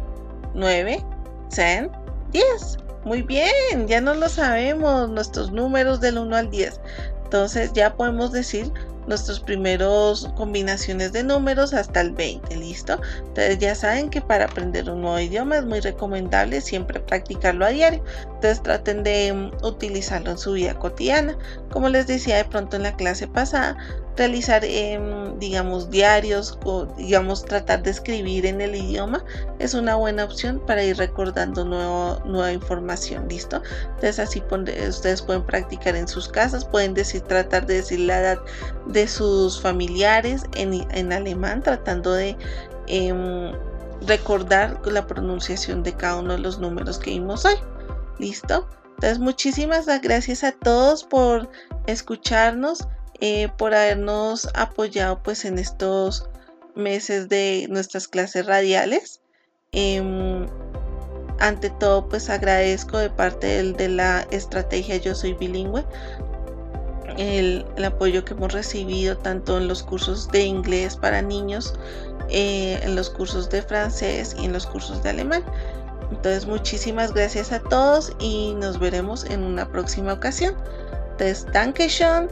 9, 0.53 1.05
10, 1.49 1.89
10. 2.31 2.77
Muy 3.05 3.21
bien, 3.23 3.87
ya 3.87 4.01
no 4.01 4.13
lo 4.13 4.27
sabemos, 4.27 5.09
nuestros 5.09 5.51
números 5.51 6.01
del 6.01 6.17
1 6.17 6.35
al 6.35 6.49
10. 6.49 6.79
Entonces 7.23 7.71
ya 7.73 7.95
podemos 7.95 8.31
decir 8.31 8.71
nuestros 9.09 9.39
primeros 9.39 10.29
combinaciones 10.37 11.11
de 11.11 11.23
números 11.23 11.73
hasta 11.73 11.99
el 11.99 12.11
20, 12.11 12.55
¿listo? 12.55 13.01
Entonces 13.17 13.57
ya 13.57 13.75
saben 13.75 14.09
que 14.09 14.21
para 14.21 14.45
aprender 14.45 14.89
un 14.89 15.01
nuevo 15.01 15.19
idioma 15.19 15.57
es 15.57 15.65
muy 15.65 15.79
recomendable 15.81 16.61
siempre 16.61 16.99
practicarlo 16.99 17.65
a 17.65 17.69
diario. 17.69 18.03
Entonces 18.35 18.63
traten 18.63 19.03
de 19.03 19.33
mm, 19.33 19.65
utilizarlo 19.65 20.31
en 20.31 20.37
su 20.37 20.53
vida 20.53 20.75
cotidiana. 20.75 21.37
Como 21.71 21.89
les 21.89 22.07
decía 22.07 22.37
de 22.37 22.45
pronto 22.45 22.77
en 22.77 22.83
la 22.83 22.95
clase 22.95 23.27
pasada, 23.27 23.75
realizar, 24.19 24.63
em, 24.65 25.39
digamos, 25.39 25.89
diarios 25.89 26.59
o, 26.65 26.85
digamos, 26.97 27.43
tratar 27.43 27.81
de 27.81 27.89
escribir 27.89 28.45
en 28.45 28.61
el 28.61 28.75
idioma 28.75 29.23
es 29.59 29.73
una 29.73 29.95
buena 29.95 30.25
opción 30.25 30.61
para 30.67 30.83
ir 30.83 30.97
recordando 30.97 31.63
nueva 31.65 32.51
información, 32.51 33.27
¿listo? 33.29 33.63
Entonces 33.95 34.19
así 34.19 34.43
ustedes 34.87 35.21
pueden 35.21 35.43
practicar 35.43 35.95
en 35.95 36.07
sus 36.07 36.27
casas, 36.27 36.65
pueden 36.65 36.93
decir, 36.93 37.21
tratar 37.21 37.65
de 37.65 37.75
decir 37.75 38.01
la 38.01 38.19
edad 38.19 38.39
de 38.87 39.07
sus 39.07 39.59
familiares 39.59 40.43
en, 40.55 41.11
alemán, 41.11 41.63
tratando 41.63 42.13
de... 42.13 42.37
Em, 42.87 43.53
recordar 44.07 44.79
la 44.87 45.05
pronunciación 45.05 45.83
de 45.83 45.91
cada 45.91 46.21
uno 46.21 46.31
de 46.31 46.39
los 46.39 46.57
números 46.57 46.99
que 46.99 47.11
vimos 47.11 47.43
hoy. 47.43 47.55
¿Listo? 48.17 48.65
Entonces 48.95 49.19
muchísimas 49.19 49.87
gracias 50.01 50.45
a 50.45 50.53
todos 50.53 51.03
por 51.03 51.49
escucharnos. 51.85 52.87
Eh, 53.21 53.49
por 53.57 53.73
habernos 53.73 54.47
apoyado 54.53 55.21
pues 55.21 55.43
en 55.43 55.59
estos 55.59 56.29
meses 56.75 57.27
de 57.27 57.67
nuestras 57.69 58.07
clases 58.07 58.45
radiales. 58.45 59.21
Em, 59.71 60.47
ante 61.39 61.69
todo 61.69 62.07
pues 62.09 62.29
agradezco 62.29 62.97
de 62.97 63.09
parte 63.09 63.63
de 63.63 63.89
la 63.89 64.27
estrategia 64.31 64.97
Yo 64.97 65.15
Soy 65.15 65.33
Bilingüe 65.33 65.85
el, 67.19 67.65
apoyo 67.85 68.23
que 68.23 68.33
hemos 68.33 68.53
recibido 68.53 69.17
tanto 69.17 69.57
en 69.57 69.67
los 69.67 69.83
cursos 69.83 70.29
de 70.29 70.43
inglés 70.43 70.95
para 70.95 71.21
niños, 71.21 71.73
eh, 72.29 72.79
en 72.81 72.95
los 72.95 73.09
cursos 73.09 73.49
de 73.49 73.61
francés 73.61 74.35
y 74.39 74.45
en 74.45 74.53
los 74.53 74.65
cursos 74.65 75.03
de 75.03 75.09
alemán. 75.09 75.43
Entonces 76.11 76.45
muchísimas 76.47 77.13
gracias 77.13 77.51
a 77.51 77.59
todos 77.59 78.13
y 78.19 78.53
nos 78.55 78.79
veremos 78.79 79.25
en 79.25 79.43
una 79.43 79.69
próxima 79.69 80.13
ocasión. 80.13 80.55
Entonces, 81.11 81.45
Dankeschön 81.51 82.29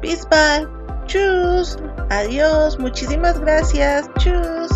Bis 0.00 0.26
bald. 0.26 0.68
Tschüss. 1.06 1.76
Adiós. 2.10 2.78
Muchísimas 2.78 3.40
gracias. 3.40 4.08
Tschüss. 4.18 4.70